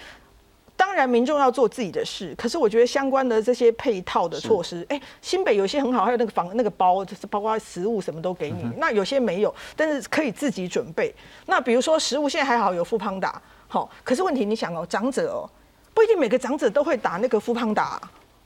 [0.76, 8.64] 当然民众要做自己的事，可是我觉得相关的这些配套的措施，哎，新北有些很好，还有那个房那个包，就是包括食物什么都给你。
[8.78, 11.14] 那有些没有，但是可以自己准备。
[11.46, 13.42] 那比如说食物现在还好有富胖达。
[13.68, 15.50] 好，可是问题你想哦，长者哦，
[15.94, 18.02] 不一定每个长者都会打那个富胖达，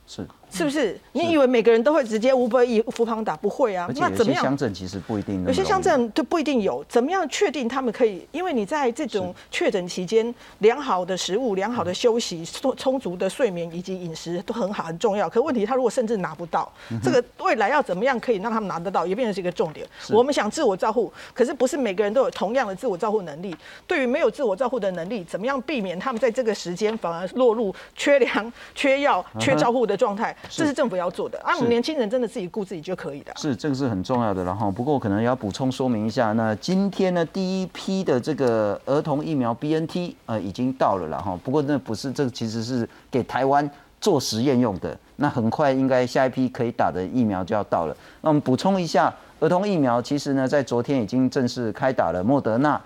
[0.06, 0.26] 是。
[0.50, 0.98] 是不是？
[1.12, 3.36] 你以为每个人都会直接五百亿扶旁打？
[3.36, 3.88] 不会啊。
[3.96, 4.42] 那怎么样？
[4.42, 5.44] 乡镇其实不一定。
[5.44, 6.84] 有些乡镇就不一定有。
[6.88, 8.26] 怎么样确定他们可以？
[8.32, 15.28] 因为你在这种确诊期间，良好的食物、良好的休息、充充足的睡眠以及饮食都很好，很重要。
[15.28, 16.70] 可问题他如果甚至拿不到，
[17.02, 19.86] 这个未来要怎么样可以让他们拿得到，也变成是一个重点。
[20.10, 23.54] 我们想自我照护，可是不是每个人都有同样的自我照护能力。
[23.86, 30.34] 对于没有自我照护的能力，怎么样避免他们在这个时间反而落入缺粮、缺药、缺照护的状态？
[30.48, 31.08] 这是政府要。
[31.10, 33.32] 做的啊，我们年轻人真的自己顾自己就可以的。
[33.36, 34.44] 是，这个是很重要的。
[34.44, 41.36] 然后，不过可能要补充说明一下，那今天呢，第一批的这个儿童疫苗 BNT 呃已经到了了哈。
[41.42, 43.68] 不过那不是，这个其实是给台湾
[44.02, 44.96] 做实验用的。
[45.16, 47.96] 那很快应该下一批可以打的疫苗就要到了。
[48.20, 52.78] 那我们补充一下，儿童疫苗其实呢，在昨天已经正式开打了莫德纳。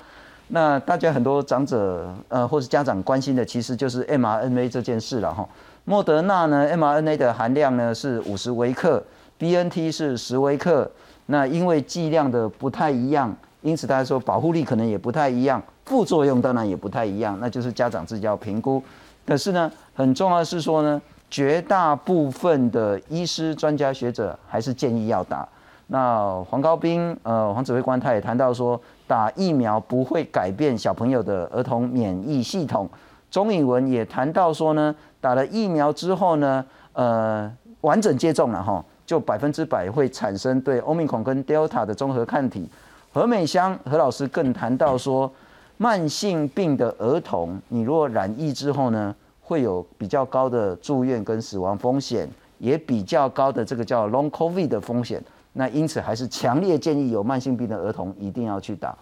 [0.48, 5.46] 那大家很多长者呃或是家长关心的，其实就是 mRNA 这件事了哈。
[5.84, 9.02] 莫德纳呢，mRNA 的含量呢是五十微克
[9.38, 10.88] ，BNT 是十微克。
[11.26, 18.80] 那因为剂量的不太一样，因此大家说保护力可能也不太一样，副作用当然也不太一样，那就是家长自己要评估。
[19.26, 25.46] 可是呢，很重要的是说呢，绝大部分的医师、专家学者还是建议要打。
[25.88, 32.88] 那黄高斌，呃，黄指挥官他也谈到说，打疫苗不会改变小朋友的儿童免疫系统。
[33.32, 34.94] 钟颖文也谈到说呢。
[35.22, 36.64] 打了疫苗之后呢，
[36.94, 37.48] 呃，
[37.82, 42.68] 完整接种了哈，就百分之百会产生对欧米孔跟 Delta 的综合抗体。
[43.12, 45.30] 何美香何老师更谈到说，
[45.76, 52.28] 慢性病的儿童，你如果染疫之后呢，会有比较高的住院跟死亡风险，
[52.58, 55.22] 也比较高的这个叫 Long COVID 的风险。
[55.52, 58.92] 那因此还是强烈建议有慢性病的儿童一定要去打。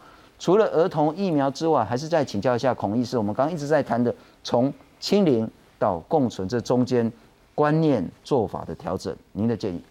[0.40, 4.12] 除了儿童疫苗之外，还是再请教一下孔医师，我们刚刚一直在谈的
[4.42, 5.48] 从清零。
[5.80, 7.10] 到共存这中间
[7.54, 9.82] 观念做法的调整，您的建议？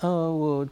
[0.00, 0.66] 呃，我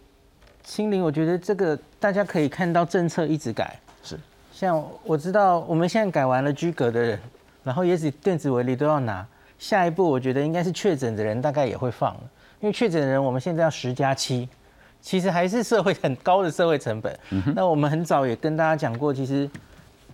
[0.62, 4.18] 清零，我觉得这个大家可以看到政策一直改，是
[4.50, 7.20] 像我知道我们现在改完了居隔的人，
[7.62, 9.26] 然后也许电子围篱都要拿，
[9.58, 12.20] 下一步我觉得应该是确诊的人大概也会放了，
[12.60, 14.48] 因为确诊的人我们现在要十加七，
[15.04, 17.14] 其实还是社会很高的社会成本。
[17.54, 19.48] 那我们很早也跟大家讲过，其实。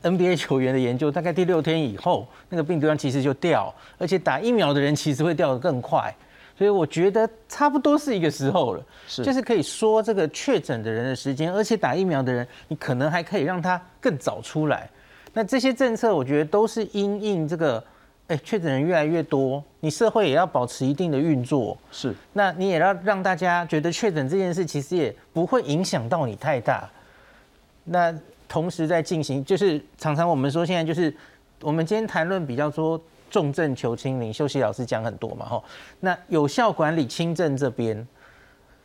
[0.03, 6.17] NBA 球员的研究，大概第六天以后，那个病毒量其实就掉，而且打疫苗的人其实会掉得更快，
[6.57, 14.89] 所以我觉得差不多是一个时候了，是，就是可以说这个确诊的人的时间，而且打疫苗的人，你可能还可以让他更早出来。
[15.35, 17.85] 那这些政策，我觉得都是因应这个，
[18.31, 26.89] 哎，确诊人越来越多，你社会也要保持一定的运作，是，那你也要让大家觉得确诊这件事其实也不会影响到你太大，
[27.85, 28.19] 那。
[28.53, 31.15] 同时在进行，就是常常我们说现在就是
[31.61, 33.01] 我们今天谈论比较说
[33.31, 35.63] 重症求清零，休息老师讲很多嘛吼。
[36.01, 38.05] 那有效管理轻症这边，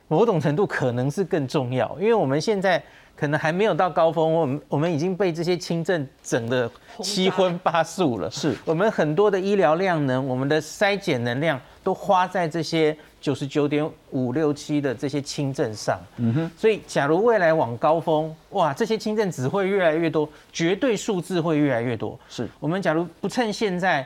[0.07, 2.81] 某种程度可能是更重要，因为我们现在
[3.15, 6.69] 可能还没有到高峰，我们我们已经被这些轻症整的
[7.01, 8.29] 七荤八素了。
[8.29, 15.99] 是我们很多的医疗量能，我们的筛检能量都花在这些九十九点五六七的这些轻症上。
[16.17, 22.19] 嗯哼，所以假如未来往高峰，哇，这些轻症只会越来越多，绝对数字会越来越多。
[22.29, 24.05] 是我们假如不趁现在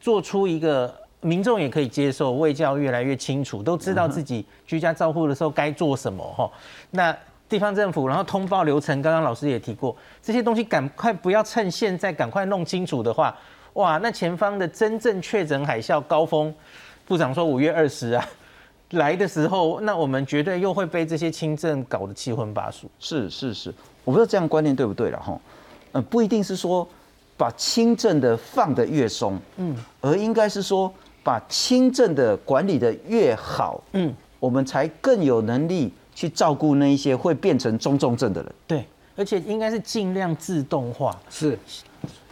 [0.00, 0.94] 做出一个。
[1.20, 6.48] 民众也可以接受，卫教越来越清楚，都知道自己居家照护的时候该做什么哈。
[6.92, 7.16] 那
[7.48, 13.36] 地方政府，然后通报流程，刚刚老师也提过，这些东西赶快不要趁现在赶快弄清楚的话，
[13.72, 16.54] 哇，那前方的真正确诊海啸高峰，
[17.04, 18.24] 部长说五月二十啊
[18.90, 22.88] 来的时候，那我们绝对又会被这些轻症搞得七荤八素。
[23.00, 25.40] 是是是，我不知道这样观念对不对了哈。
[25.92, 26.86] 呃，不一定是说
[27.36, 30.92] 把轻症的放得越松，嗯，而应该是说。
[31.28, 38.54] 把轻症的管理的越好，嗯，我们才更有能力去照顾那一些会变成中重症的人。
[38.66, 41.14] 对，而且应该是尽量自动化。
[41.28, 41.58] 是，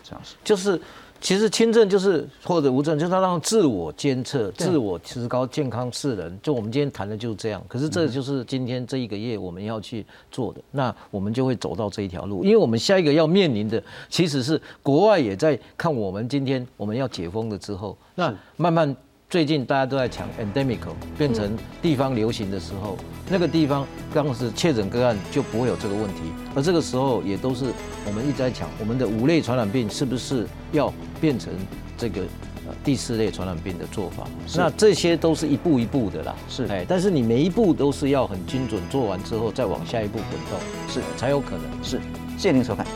[0.03, 0.81] 这样是，就是。
[1.21, 6.39] 其实轻症就是或者无症，就是让自我监测、自我提高健康是人。
[6.43, 7.63] 就我们今天谈的就是这样。
[7.69, 10.61] 可是这就是今天这一个月我们要去做的。
[10.71, 18.97] 那我们就会走到这一条路，因为我们下一个要面临的其实是国外也在看我们今天我们要解封了之后，那慢慢。
[19.29, 20.79] 最近大家都在抢 endemic
[21.19, 22.97] 变成地方流行的时候，
[23.29, 26.21] 那个地方当时确诊个案就不会有这个问题，
[26.55, 27.73] 而这个时候也都是
[28.07, 31.53] 我们一直在抢我们的五类传染病是不是要变成
[31.99, 32.21] 这个
[32.69, 34.29] 呃第四类传染病的做法？
[34.55, 36.65] 那这些都是一步一步的啦，是。
[36.67, 41.03] 哎，但是你每一步都是要很精准，做完之后再往下一步滚动，是。
[41.17, 41.65] 才有可能。
[41.83, 41.99] 是。
[42.39, 42.87] 谢谢您收看。